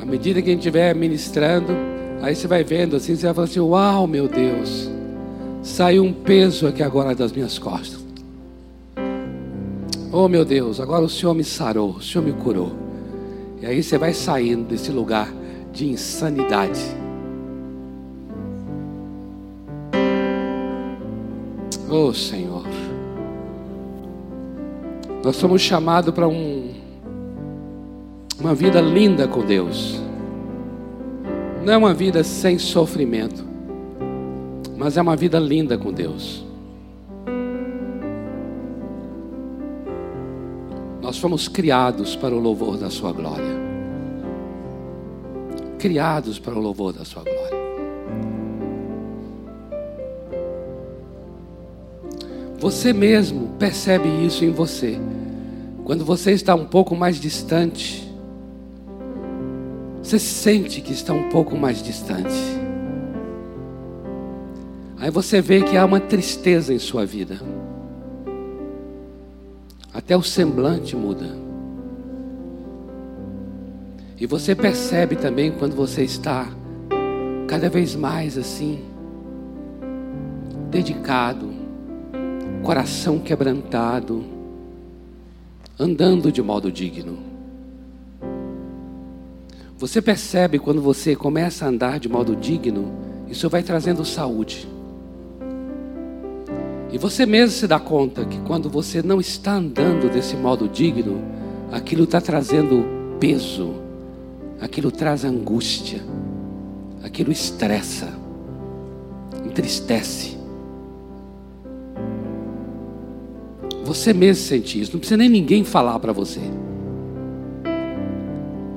À 0.02 0.04
medida 0.04 0.42
que 0.42 0.48
a 0.48 0.52
gente 0.52 0.62
estiver 0.62 0.96
ministrando, 0.96 1.72
aí 2.20 2.34
você 2.34 2.48
vai 2.48 2.64
vendo 2.64 2.96
assim, 2.96 3.14
você 3.14 3.26
vai 3.26 3.34
falando 3.34 3.50
assim: 3.50 3.61
Uau, 3.61 4.08
meu 4.08 4.26
Deus, 4.26 4.90
saiu 5.62 6.02
um 6.02 6.12
peso 6.12 6.66
aqui 6.66 6.82
agora 6.82 7.14
das 7.14 7.30
minhas 7.30 7.56
costas. 7.56 8.04
Oh, 10.11 10.26
meu 10.26 10.44
Deus, 10.44 10.80
agora 10.80 11.04
o 11.04 11.08
Senhor 11.08 11.34
me 11.34 11.44
sarou, 11.44 11.90
o 11.90 12.02
Senhor 12.02 12.24
me 12.24 12.32
curou. 12.32 12.72
E 13.62 13.66
aí 13.66 13.80
você 13.80 13.96
vai 13.96 14.12
saindo 14.12 14.64
desse 14.64 14.90
lugar 14.90 15.32
de 15.72 15.86
insanidade 15.86 16.80
Oh 21.93 22.14
Senhor, 22.14 22.62
nós 25.24 25.34
somos 25.34 25.61
chamados 25.61 26.14
para 26.14 26.28
um, 26.28 26.72
uma 28.38 28.55
vida 28.55 28.80
linda 28.80 29.26
com 29.26 29.45
Deus. 29.45 30.01
Não 31.64 31.72
é 31.72 31.76
uma 31.76 31.93
vida 31.93 32.22
sem 32.22 32.61
sofrimento, 32.61 33.45
mas 34.78 34.97
é 34.97 35.03
uma 35.03 35.16
vida 35.16 35.41
linda 35.41 35.76
com 35.76 35.93
Deus. 35.93 36.45
Nós 41.03 41.18
fomos 41.18 41.49
criados 41.49 42.14
para 42.14 42.32
o 42.32 42.38
louvor 42.38 42.76
da 42.76 42.88
Sua 42.88 43.12
glória. 43.12 43.59
Criados 45.76 46.38
para 46.38 46.55
o 46.55 46.61
louvor 46.61 46.93
da 46.93 47.05
Sua 47.05 47.24
glória. 47.24 47.59
Você 52.61 52.92
mesmo 52.92 53.48
percebe 53.58 54.06
isso 54.26 54.44
em 54.44 54.50
você. 54.50 54.98
Quando 55.82 56.04
você 56.04 56.32
está 56.32 56.54
um 56.54 56.66
pouco 56.66 56.94
mais 56.94 57.18
distante, 57.18 58.06
você 60.02 60.18
sente 60.18 60.82
que 60.82 60.92
está 60.92 61.14
um 61.14 61.30
pouco 61.30 61.56
mais 61.56 61.82
distante. 61.82 62.34
Aí 64.98 65.11
você 65.11 65.40
vê 65.40 65.62
que 65.62 65.74
há 65.74 65.86
uma 65.86 66.00
tristeza 66.00 66.74
em 66.74 66.78
sua 66.78 67.06
vida. 67.06 67.40
Até 69.94 70.14
o 70.14 70.22
semblante 70.22 70.94
muda. 70.94 71.34
E 74.18 74.26
você 74.26 74.54
percebe 74.54 75.16
também 75.16 75.50
quando 75.50 75.74
você 75.74 76.04
está 76.04 76.46
cada 77.48 77.70
vez 77.70 77.96
mais 77.96 78.36
assim, 78.36 78.80
dedicado, 80.70 81.49
coração 82.70 83.18
quebrantado, 83.18 84.24
andando 85.76 86.30
de 86.30 86.40
modo 86.40 86.70
digno. 86.70 87.18
Você 89.76 90.00
percebe 90.00 90.56
quando 90.60 90.80
você 90.80 91.16
começa 91.16 91.64
a 91.64 91.68
andar 91.68 91.98
de 91.98 92.08
modo 92.08 92.36
digno, 92.36 92.92
isso 93.28 93.50
vai 93.50 93.64
trazendo 93.64 94.04
saúde. 94.04 94.68
E 96.92 96.96
você 96.96 97.26
mesmo 97.26 97.56
se 97.56 97.66
dá 97.66 97.80
conta 97.80 98.24
que 98.24 98.38
quando 98.42 98.70
você 98.70 99.02
não 99.02 99.18
está 99.18 99.54
andando 99.54 100.08
desse 100.08 100.36
modo 100.36 100.68
digno, 100.68 101.20
aquilo 101.72 102.04
está 102.04 102.20
trazendo 102.20 102.84
peso, 103.18 103.74
aquilo 104.60 104.92
traz 104.92 105.24
angústia, 105.24 106.00
aquilo 107.02 107.32
estressa, 107.32 108.16
entristece. 109.44 110.39
Você 113.91 114.12
mesmo 114.12 114.45
sente 114.45 114.80
isso, 114.80 114.93
não 114.93 115.01
precisa 115.01 115.16
nem 115.16 115.28
ninguém 115.28 115.64
falar 115.64 115.99
para 115.99 116.12
você. 116.12 116.38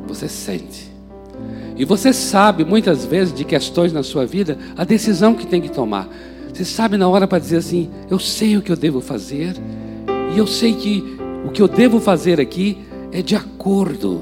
Você 0.07 0.28
sente. 0.28 0.91
E 1.78 1.86
você 1.86 2.11
sabe 2.11 2.66
muitas 2.66 3.05
vezes 3.05 3.32
de 3.32 3.45
questões 3.45 3.93
na 3.93 4.01
sua 4.01 4.26
vida, 4.26 4.57
a 4.76 4.84
decisão 4.84 5.36
que 5.36 5.45
tem 5.45 5.61
que 5.61 5.70
tomar. 5.70 6.09
Você 6.51 6.66
sabe 6.66 6.97
na 6.97 7.07
hora 7.07 7.28
para 7.28 7.38
dizer 7.38 7.57
assim: 7.57 7.91
eu 8.09 8.18
sei 8.18 8.57
o 8.57 8.61
que 8.64 8.72
eu 8.72 8.76
devo 8.76 9.01
fazer, 9.01 9.53
e 10.34 10.39
eu 10.39 10.47
sei 10.47 10.74
que 10.74 11.03
o 11.45 11.51
que 11.51 11.61
eu 11.61 11.68
devo 11.68 11.99
fazer 11.99 12.41
aqui 12.41 12.80
é 13.11 13.22
de 13.22 13.36
acordo, 13.36 14.20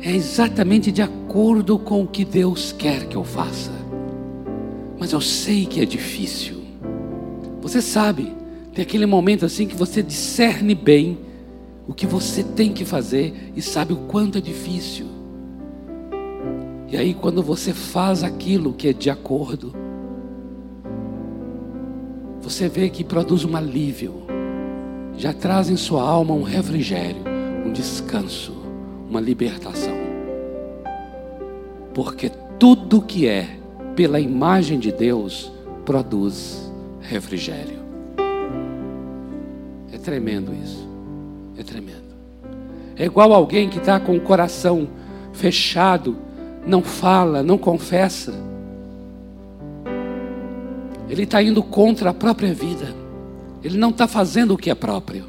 é 0.00 0.16
exatamente 0.16 0.90
de 0.90 1.02
acordo 1.02 1.78
com 1.78 2.04
o 2.04 2.06
que 2.06 2.24
Deus 2.24 2.72
quer 2.72 3.04
que 3.04 3.16
eu 3.16 3.24
faça. 3.24 3.70
Mas 4.98 5.12
eu 5.12 5.20
sei 5.20 5.66
que 5.66 5.78
é 5.78 5.84
difícil. 5.84 6.62
Você 7.60 7.82
sabe, 7.82 8.40
tem 8.72 8.82
aquele 8.82 9.06
momento 9.06 9.44
assim 9.44 9.66
que 9.66 9.76
você 9.76 10.02
discerne 10.02 10.74
bem 10.74 11.18
o 11.86 11.92
que 11.92 12.06
você 12.06 12.42
tem 12.42 12.72
que 12.72 12.84
fazer 12.84 13.52
e 13.54 13.60
sabe 13.60 13.92
o 13.92 13.96
quanto 14.08 14.38
é 14.38 14.40
difícil. 14.40 15.06
E 16.88 16.96
aí, 16.96 17.14
quando 17.14 17.42
você 17.42 17.72
faz 17.72 18.22
aquilo 18.22 18.72
que 18.72 18.88
é 18.88 18.92
de 18.92 19.10
acordo, 19.10 19.74
você 22.40 22.68
vê 22.68 22.88
que 22.90 23.02
produz 23.02 23.44
um 23.44 23.56
alívio, 23.56 24.14
já 25.16 25.32
traz 25.32 25.70
em 25.70 25.76
sua 25.76 26.02
alma 26.02 26.34
um 26.34 26.42
refrigério, 26.42 27.22
um 27.64 27.72
descanso, 27.72 28.52
uma 29.08 29.20
libertação. 29.20 29.96
Porque 31.94 32.30
tudo 32.58 33.02
que 33.02 33.26
é 33.26 33.58
pela 33.96 34.20
imagem 34.20 34.78
de 34.78 34.92
Deus 34.92 35.52
produz 35.84 36.70
refrigério. 37.00 37.81
Tremendo 40.02 40.52
isso. 40.52 40.88
É 41.56 41.62
tremendo. 41.62 42.02
É 42.96 43.04
igual 43.04 43.32
alguém 43.32 43.68
que 43.68 43.78
está 43.78 44.00
com 44.00 44.16
o 44.16 44.20
coração 44.20 44.88
fechado, 45.32 46.16
não 46.66 46.82
fala, 46.82 47.42
não 47.42 47.56
confessa. 47.56 48.34
Ele 51.08 51.22
está 51.22 51.42
indo 51.42 51.62
contra 51.62 52.10
a 52.10 52.14
própria 52.14 52.52
vida. 52.52 52.94
Ele 53.62 53.78
não 53.78 53.90
está 53.90 54.08
fazendo 54.08 54.54
o 54.54 54.56
que 54.56 54.70
é 54.70 54.74
próprio. 54.74 55.24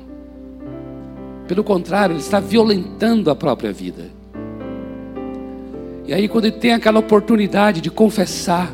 Pelo 1.48 1.64
contrário, 1.64 2.14
ele 2.14 2.22
está 2.22 2.40
violentando 2.40 3.30
a 3.30 3.36
própria 3.36 3.72
vida. 3.72 4.10
E 6.06 6.14
aí, 6.14 6.28
quando 6.28 6.46
ele 6.46 6.58
tem 6.58 6.74
aquela 6.74 7.00
oportunidade 7.00 7.80
de 7.80 7.92
confessar, 7.92 8.74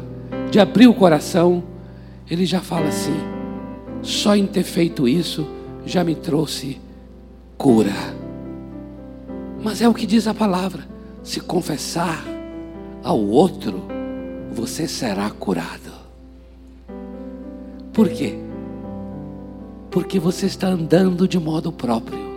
de 0.50 0.60
abrir 0.60 0.88
o 0.88 0.93
coração, 0.93 1.64
ele 2.30 2.45
já 2.45 2.62
fala 2.62 2.88
assim: 2.88 3.18
só 4.02 4.36
em 4.36 4.45
ter 4.45 4.64
feito 4.64 5.08
isso 5.08 5.59
já 5.86 6.04
me 6.04 6.16
trouxe 6.16 6.80
cura. 7.58 7.94
Mas 9.62 9.82
é 9.82 9.88
o 9.88 9.94
que 9.94 10.06
diz 10.06 10.28
a 10.28 10.34
palavra: 10.34 10.88
se 11.24 11.40
confessar 11.40 12.24
ao 13.04 13.20
outro, 13.20 13.84
você 14.52 14.88
será 14.88 15.30
curado. 15.30 15.92
Por 17.94 18.10
quê? 18.10 18.38
Porque 19.92 20.20
você 20.20 20.46
está 20.46 20.68
andando 20.68 21.28
de 21.28 21.40
modo 21.40 21.72
próprio. 21.72 22.30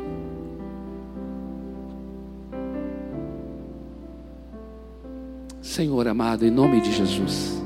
Senhor 5.60 6.06
amado, 6.06 6.44
em 6.44 6.50
nome 6.50 6.80
de 6.80 6.92
Jesus, 6.92 7.62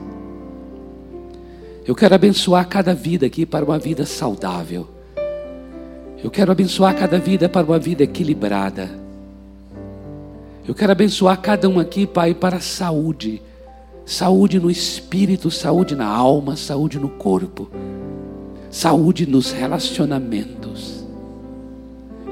eu 1.85 1.95
quero 1.95 2.15
abençoar 2.15 2.69
cada 2.69 2.95
vida 2.95 3.27
aqui 3.27 3.45
para 3.45 3.65
uma 3.65 3.79
vida 3.79 4.05
saudável. 4.05 4.96
Eu 6.23 6.31
quero 6.31 6.51
abençoar 6.51 6.97
cada 6.97 7.19
vida 7.19 7.49
para 7.49 7.67
uma 7.67 7.79
vida 7.79 8.03
equilibrada. 8.03 8.91
Eu 10.67 10.75
quero 10.75 10.93
abençoar 10.93 11.41
cada 11.41 11.69
um 11.69 11.79
aqui, 11.79 12.07
Pai, 12.07 12.35
para 12.35 12.57
a 12.57 12.61
saúde. 12.61 13.43
Saúde 14.05 14.59
no 14.59 14.71
espírito, 14.71 15.51
saúde 15.51 15.95
na 15.95 16.07
alma, 16.07 16.57
saúde 16.57 16.99
no 16.99 17.09
corpo, 17.09 17.69
saúde 18.71 19.27
nos 19.27 19.51
relacionamentos. 19.51 21.05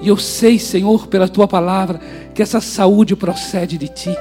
E 0.01 0.09
eu 0.09 0.17
sei, 0.17 0.59
Senhor, 0.59 1.09
pela 1.09 1.29
tua 1.29 1.49
palavra, 1.49 2.01
que 2.33 2.43
essa 2.43 2.61
saúde 2.61 3.17
procede 3.17 3.77
de 3.77 3.89
ti. 3.89 4.15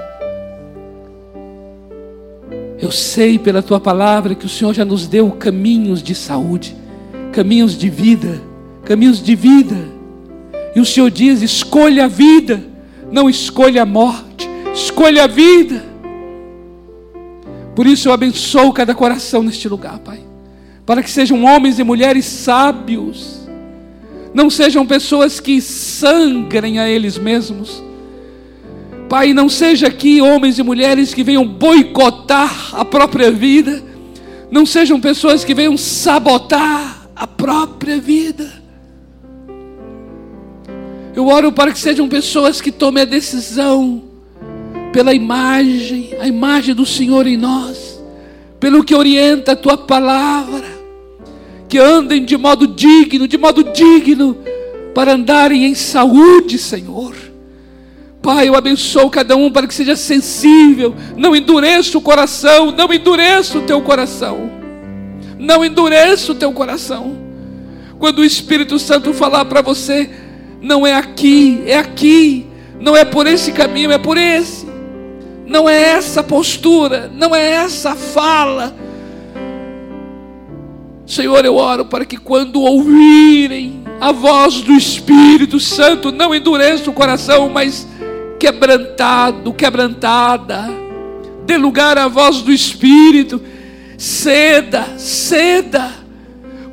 Eu 2.79 2.91
sei 2.91 3.37
pela 3.37 3.61
tua 3.61 3.79
palavra 3.79 4.35
que 4.35 4.45
o 4.45 4.49
Senhor 4.49 4.73
já 4.73 4.83
nos 4.83 5.07
deu 5.07 5.31
caminhos 5.31 6.01
de 6.01 6.15
saúde, 6.15 6.75
caminhos 7.31 7.77
de 7.77 7.89
vida 7.89 8.41
caminhos 8.85 9.21
de 9.21 9.35
vida. 9.35 9.77
E 10.75 10.79
o 10.79 10.85
Senhor 10.85 11.09
diz: 11.09 11.41
escolha 11.41 12.05
a 12.05 12.07
vida, 12.07 12.63
não 13.11 13.29
escolha 13.29 13.83
a 13.83 13.85
morte, 13.85 14.49
escolha 14.73 15.23
a 15.23 15.27
vida. 15.27 15.83
Por 17.75 17.87
isso 17.87 18.07
eu 18.07 18.13
abençoo 18.13 18.71
cada 18.71 18.93
coração 18.93 19.41
neste 19.41 19.67
lugar, 19.67 19.99
Pai, 19.99 20.19
para 20.85 21.01
que 21.01 21.09
sejam 21.09 21.43
homens 21.43 21.79
e 21.79 21.83
mulheres 21.83 22.25
sábios, 22.25 23.47
não 24.33 24.49
sejam 24.49 24.85
pessoas 24.85 25.39
que 25.39 25.59
sangrem 25.59 26.79
a 26.79 26.87
eles 26.87 27.17
mesmos. 27.17 27.83
Pai, 29.09 29.33
não 29.33 29.49
seja 29.49 29.87
aqui 29.87 30.21
homens 30.21 30.57
e 30.57 30.63
mulheres 30.63 31.13
que 31.13 31.23
venham 31.23 31.45
boicotar 31.45 32.69
a 32.73 32.85
própria 32.85 33.31
vida, 33.31 33.83
não 34.49 34.65
sejam 34.65 34.99
pessoas 34.99 35.43
que 35.43 35.53
venham 35.53 35.77
sabotar 35.77 37.09
a 37.15 37.27
própria 37.27 37.99
vida. 37.99 38.62
Eu 41.15 41.27
oro 41.27 41.51
para 41.51 41.71
que 41.71 41.79
sejam 41.79 42.07
pessoas 42.07 42.59
que 42.59 42.71
tomem 42.71 43.03
a 43.03 43.05
decisão 43.05 44.03
pela 44.91 45.13
imagem, 45.13 46.15
a 46.19 46.27
imagem 46.27 46.73
do 46.73 46.85
Senhor 46.85 47.27
em 47.27 47.37
nós, 47.37 48.01
pelo 48.59 48.83
que 48.83 48.95
orienta 48.95 49.51
a 49.51 49.55
tua 49.55 49.77
palavra, 49.77 50.65
que 51.69 51.77
andem 51.77 52.23
de 52.23 52.37
modo 52.37 52.67
digno, 52.67 53.27
de 53.27 53.37
modo 53.37 53.63
digno, 53.63 54.37
para 54.93 55.13
andarem 55.13 55.65
em 55.65 55.75
saúde, 55.75 56.57
Senhor. 56.57 57.15
Pai, 58.21 58.47
eu 58.47 58.55
abençoo 58.55 59.09
cada 59.09 59.35
um 59.35 59.51
para 59.51 59.67
que 59.67 59.73
seja 59.73 59.95
sensível, 59.95 60.95
não 61.17 61.35
endureça 61.35 61.97
o 61.97 62.01
coração, 62.01 62.71
não 62.71 62.91
endureça 62.93 63.57
o 63.57 63.63
teu 63.63 63.81
coração, 63.81 64.49
não 65.37 65.63
endureça 65.63 66.31
o 66.31 66.35
teu 66.35 66.51
coração. 66.53 67.17
Quando 67.99 68.19
o 68.19 68.25
Espírito 68.25 68.79
Santo 68.79 69.13
falar 69.13 69.45
para 69.45 69.61
você, 69.61 70.09
não 70.63 70.87
é 70.87 70.95
aqui, 70.95 71.61
é 71.67 71.77
aqui. 71.77 72.47
Não 72.79 72.95
é 72.95 73.03
por 73.03 73.27
esse 73.27 73.51
caminho, 73.51 73.91
é 73.91 73.97
por 73.97 74.17
esse. 74.17 74.65
Não 75.45 75.69
é 75.69 75.89
essa 75.91 76.23
postura, 76.23 77.11
não 77.13 77.35
é 77.35 77.51
essa 77.51 77.95
fala. 77.95 78.73
Senhor, 81.05 81.43
eu 81.43 81.57
oro 81.57 81.85
para 81.85 82.05
que 82.05 82.15
quando 82.15 82.61
ouvirem 82.61 83.83
a 83.99 84.13
voz 84.13 84.61
do 84.61 84.71
Espírito 84.71 85.59
Santo, 85.59 86.13
não 86.13 86.33
endureça 86.33 86.89
o 86.89 86.93
coração, 86.93 87.49
mas 87.49 87.85
quebrantado, 88.39 89.53
quebrantada, 89.53 90.65
dê 91.45 91.57
lugar 91.57 91.97
à 91.97 92.07
voz 92.07 92.41
do 92.41 92.51
Espírito, 92.51 93.41
ceda, 93.97 94.97
ceda, 94.97 96.02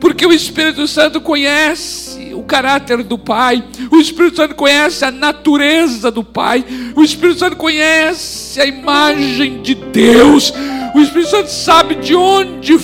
porque 0.01 0.25
o 0.25 0.33
Espírito 0.33 0.89
Santo 0.89 1.21
conhece 1.21 2.33
o 2.35 2.43
caráter 2.43 3.03
do 3.03 3.19
Pai, 3.19 3.63
o 3.91 3.97
Espírito 3.97 4.37
Santo 4.37 4.55
conhece 4.55 5.05
a 5.05 5.11
natureza 5.11 6.11
do 6.11 6.25
Pai, 6.25 6.65
o 6.97 7.03
Espírito 7.03 7.39
Santo 7.39 7.57
conhece 7.57 8.61
a 8.61 8.65
imagem 8.65 9.61
de 9.61 9.75
Deus, 9.75 10.53
o 10.95 11.01
Espírito 11.01 11.31
Santo 11.31 11.49
sabe 11.49 11.97
de 11.97 12.15
onde, 12.15 12.79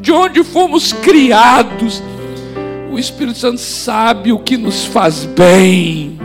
de 0.00 0.12
onde 0.12 0.44
fomos 0.44 0.92
criados, 0.92 2.00
o 2.92 2.98
Espírito 2.98 3.38
Santo 3.38 3.58
sabe 3.58 4.32
o 4.32 4.38
que 4.38 4.56
nos 4.56 4.84
faz 4.84 5.24
bem. 5.24 6.16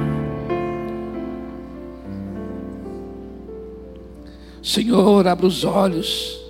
Senhor, 4.61 5.27
abra 5.27 5.47
os 5.47 5.63
olhos 5.63 6.40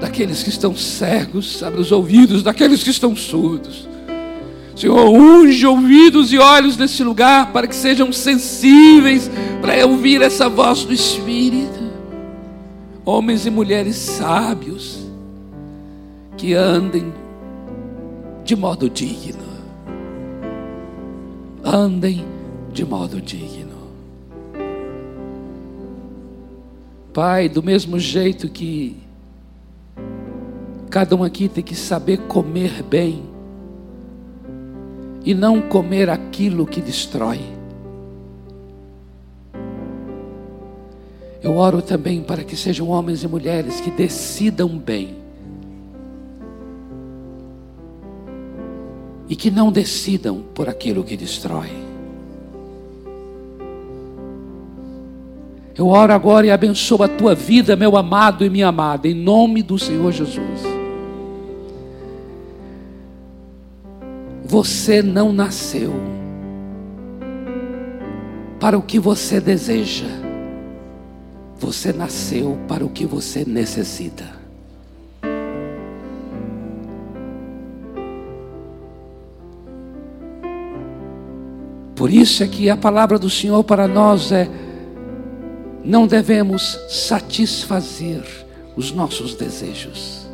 daqueles 0.00 0.42
que 0.42 0.48
estão 0.48 0.76
cegos, 0.76 1.62
abra 1.62 1.80
os 1.80 1.92
ouvidos 1.92 2.42
daqueles 2.42 2.82
que 2.82 2.90
estão 2.90 3.14
surdos. 3.16 3.88
Senhor, 4.76 5.08
unge 5.10 5.66
ouvidos 5.66 6.32
e 6.32 6.38
olhos 6.38 6.76
nesse 6.76 7.02
lugar 7.02 7.52
para 7.52 7.66
que 7.66 7.74
sejam 7.74 8.12
sensíveis 8.12 9.28
para 9.60 9.84
ouvir 9.84 10.22
essa 10.22 10.48
voz 10.48 10.84
do 10.84 10.92
Espírito. 10.92 11.88
Homens 13.04 13.44
e 13.44 13.50
mulheres 13.50 13.96
sábios 13.96 14.98
que 16.36 16.54
andem 16.54 17.12
de 18.44 18.54
modo 18.54 18.88
digno. 18.88 19.48
Andem 21.64 22.24
de 22.72 22.84
modo 22.84 23.20
digno. 23.20 23.76
Pai, 27.12 27.48
do 27.48 27.64
mesmo 27.64 27.98
jeito 27.98 28.48
que 28.48 29.07
cada 30.88 31.14
um 31.14 31.22
aqui 31.22 31.48
tem 31.48 31.62
que 31.62 31.76
saber 31.76 32.18
comer 32.22 32.82
bem 32.82 33.22
e 35.24 35.34
não 35.34 35.60
comer 35.60 36.08
aquilo 36.08 36.66
que 36.66 36.80
destrói. 36.80 37.40
Eu 41.42 41.56
oro 41.56 41.80
também 41.80 42.22
para 42.22 42.42
que 42.42 42.56
sejam 42.56 42.88
homens 42.88 43.22
e 43.22 43.28
mulheres 43.28 43.80
que 43.80 43.90
decidam 43.90 44.68
bem 44.76 45.16
e 49.28 49.36
que 49.36 49.50
não 49.50 49.70
decidam 49.70 50.42
por 50.54 50.68
aquilo 50.68 51.04
que 51.04 51.16
destrói. 51.16 51.70
Eu 55.76 55.86
oro 55.88 56.12
agora 56.12 56.46
e 56.46 56.50
abençoo 56.50 57.04
a 57.04 57.08
tua 57.08 57.34
vida, 57.36 57.76
meu 57.76 57.96
amado 57.96 58.44
e 58.44 58.50
minha 58.50 58.68
amada, 58.68 59.06
em 59.06 59.14
nome 59.14 59.62
do 59.62 59.78
Senhor 59.78 60.10
Jesus. 60.10 60.77
Você 64.58 65.00
não 65.04 65.32
nasceu 65.32 65.92
para 68.58 68.76
o 68.76 68.82
que 68.82 68.98
você 68.98 69.40
deseja, 69.40 70.08
você 71.56 71.92
nasceu 71.92 72.58
para 72.66 72.84
o 72.84 72.88
que 72.88 73.06
você 73.06 73.44
necessita. 73.44 74.24
Por 81.94 82.10
isso 82.10 82.42
é 82.42 82.48
que 82.48 82.68
a 82.68 82.76
palavra 82.76 83.16
do 83.16 83.30
Senhor 83.30 83.62
para 83.62 83.86
nós 83.86 84.32
é: 84.32 84.50
não 85.84 86.04
devemos 86.04 86.76
satisfazer 86.88 88.24
os 88.76 88.90
nossos 88.90 89.36
desejos. 89.36 90.27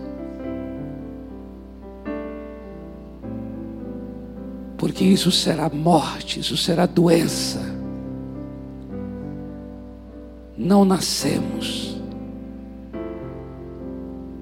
Porque 4.85 5.03
isso 5.03 5.31
será 5.31 5.71
morte, 5.71 6.41
isso 6.41 6.59
será 6.59 6.85
doença. 6.85 7.59
Não 10.59 10.85
nascemos 10.85 11.97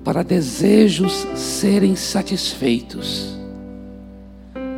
para 0.03 0.24
desejos 0.24 1.12
serem 1.36 1.95
satisfeitos 1.95 3.38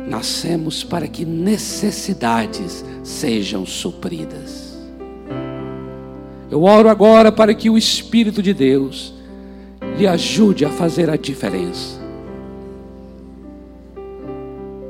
nascemos 0.07 0.83
para 0.83 1.07
que 1.07 1.25
necessidades 1.25 2.85
sejam 3.03 3.65
supridas. 3.65 4.77
Eu 6.51 6.61
oro 6.61 6.89
agora 6.89 7.31
para 7.31 7.55
que 7.55 7.71
o 7.71 7.77
Espírito 7.77 8.43
de 8.43 8.53
Deus 8.53 9.15
lhe 9.97 10.05
ajude 10.05 10.63
a 10.63 10.69
fazer 10.69 11.09
a 11.09 11.17
diferença. 11.17 12.04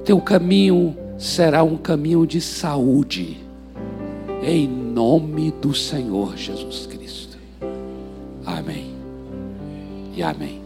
Teu 0.05 0.21
caminho 0.21 0.95
será 1.17 1.63
um 1.63 1.75
caminho 1.75 2.27
de 2.27 2.39
saúde, 2.39 3.39
em 4.43 4.67
nome 4.67 5.49
do 5.49 5.73
Senhor 5.73 6.37
Jesus 6.37 6.85
Cristo. 6.85 7.35
Amém. 8.45 8.93
E 10.15 10.21
amém. 10.21 10.64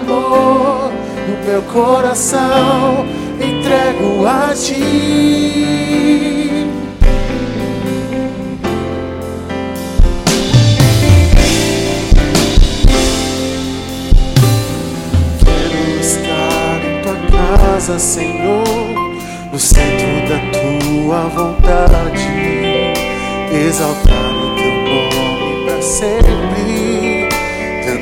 amor 0.00 0.92
no 1.28 1.44
meu 1.44 1.62
coração 1.62 3.06
entrego 3.40 4.26
a 4.26 4.54
ti. 4.54 5.90
Quero 15.44 16.00
estar 16.00 16.80
em 16.84 17.02
tua 17.02 17.16
casa, 17.30 17.98
Senhor, 17.98 18.64
no 19.52 19.58
centro 19.58 20.28
da 20.28 20.38
tua 20.58 21.28
vontade, 21.28 22.28
exaltar 23.52 24.39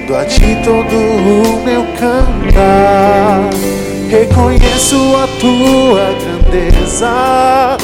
Rendo 0.08 0.16
a 0.16 0.24
ti 0.24 0.56
todo 0.64 0.96
o 0.96 1.62
meu 1.64 1.84
cantar. 1.98 3.50
Reconheço 4.08 4.96
a 5.16 5.28
tua 5.38 6.14
grandeza 6.18 7.76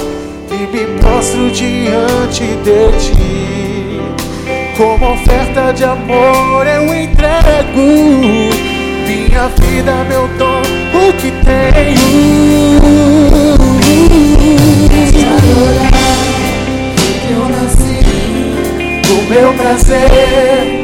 e 0.51 0.67
me 0.75 0.87
mostro 1.03 1.51
diante 1.51 2.45
de 2.65 2.93
ti. 2.99 4.01
Como 4.77 5.13
oferta 5.13 5.73
de 5.75 5.85
amor 5.85 6.67
eu 6.67 6.95
entrego 6.95 7.83
minha 9.07 9.49
vida, 9.61 9.93
meu 10.09 10.27
dom, 10.39 10.63
o 10.95 11.13
que 11.13 11.31
tenho. 11.45 12.01
Te 15.11 15.25
adorar, 15.27 16.25
eu 17.31 17.49
nasci 17.51 18.01
do 19.03 19.17
meu 19.29 19.53
prazer 19.55 20.84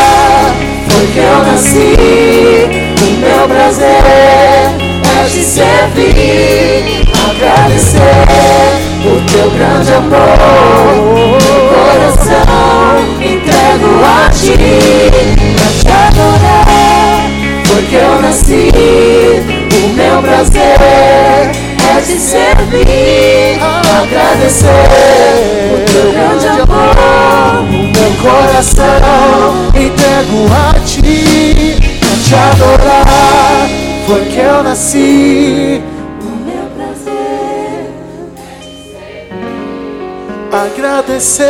Porque 0.93 1.19
eu 1.19 1.39
nasci, 1.45 1.95
o 3.01 3.05
meu 3.19 3.47
prazer 3.47 4.03
é 4.05 5.25
te 5.29 5.43
servir, 5.43 7.07
agradecer 7.29 8.27
o 9.05 9.21
teu 9.31 9.49
grande 9.51 9.93
amor. 9.93 11.37
Coração 11.71 12.95
entrego 13.21 13.91
a 14.03 14.29
ti, 14.29 14.55
pra 15.55 15.69
te 15.79 15.87
adorar, 15.87 17.29
porque 17.67 17.95
eu 17.95 18.21
nasci, 18.21 18.69
o 19.73 19.87
meu 19.93 20.21
prazer 20.21 20.77
é 20.77 22.01
te 22.01 22.17
servir, 22.19 23.59
agradecer 24.01 24.67
o 25.73 25.75
teu 25.91 26.07
grande 26.11 26.47
amor. 26.47 27.65
Meu 27.71 28.11
coração 28.21 29.71
entrego 29.75 30.00
a 30.21 30.79
ti, 30.85 31.75
pra 31.99 32.15
te 32.23 32.35
adorar. 32.35 33.69
Foi 34.05 34.25
que 34.25 34.39
eu 34.39 34.63
nasci. 34.63 35.81
O 36.21 36.25
meu 36.45 36.65
prazer 36.75 37.21
agradecer. 40.51 41.47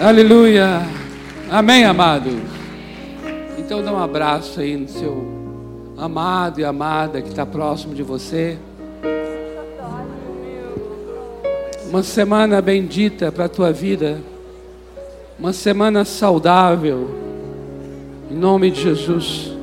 Aleluia! 0.01 0.82
Amém, 1.49 1.86
amado? 1.86 2.30
Então 3.57 3.82
dá 3.82 3.93
um 3.93 3.97
abraço 3.97 4.59
aí 4.59 4.76
no 4.76 4.89
seu 4.89 5.95
amado 5.97 6.59
e 6.59 6.65
amada 6.65 7.22
que 7.22 7.30
está 7.30 7.45
próximo 7.45 7.95
de 7.95 8.03
você. 8.03 8.57
Uma 11.88 12.03
semana 12.03 12.61
bendita 12.61 13.32
para 13.32 13.45
a 13.45 13.49
tua 13.49 13.72
vida. 13.72 14.20
Uma 15.39 15.53
semana 15.53 16.03
saudável. 16.03 17.09
Em 18.30 18.36
nome 18.36 18.72
de 18.72 18.82
Jesus. 18.82 19.57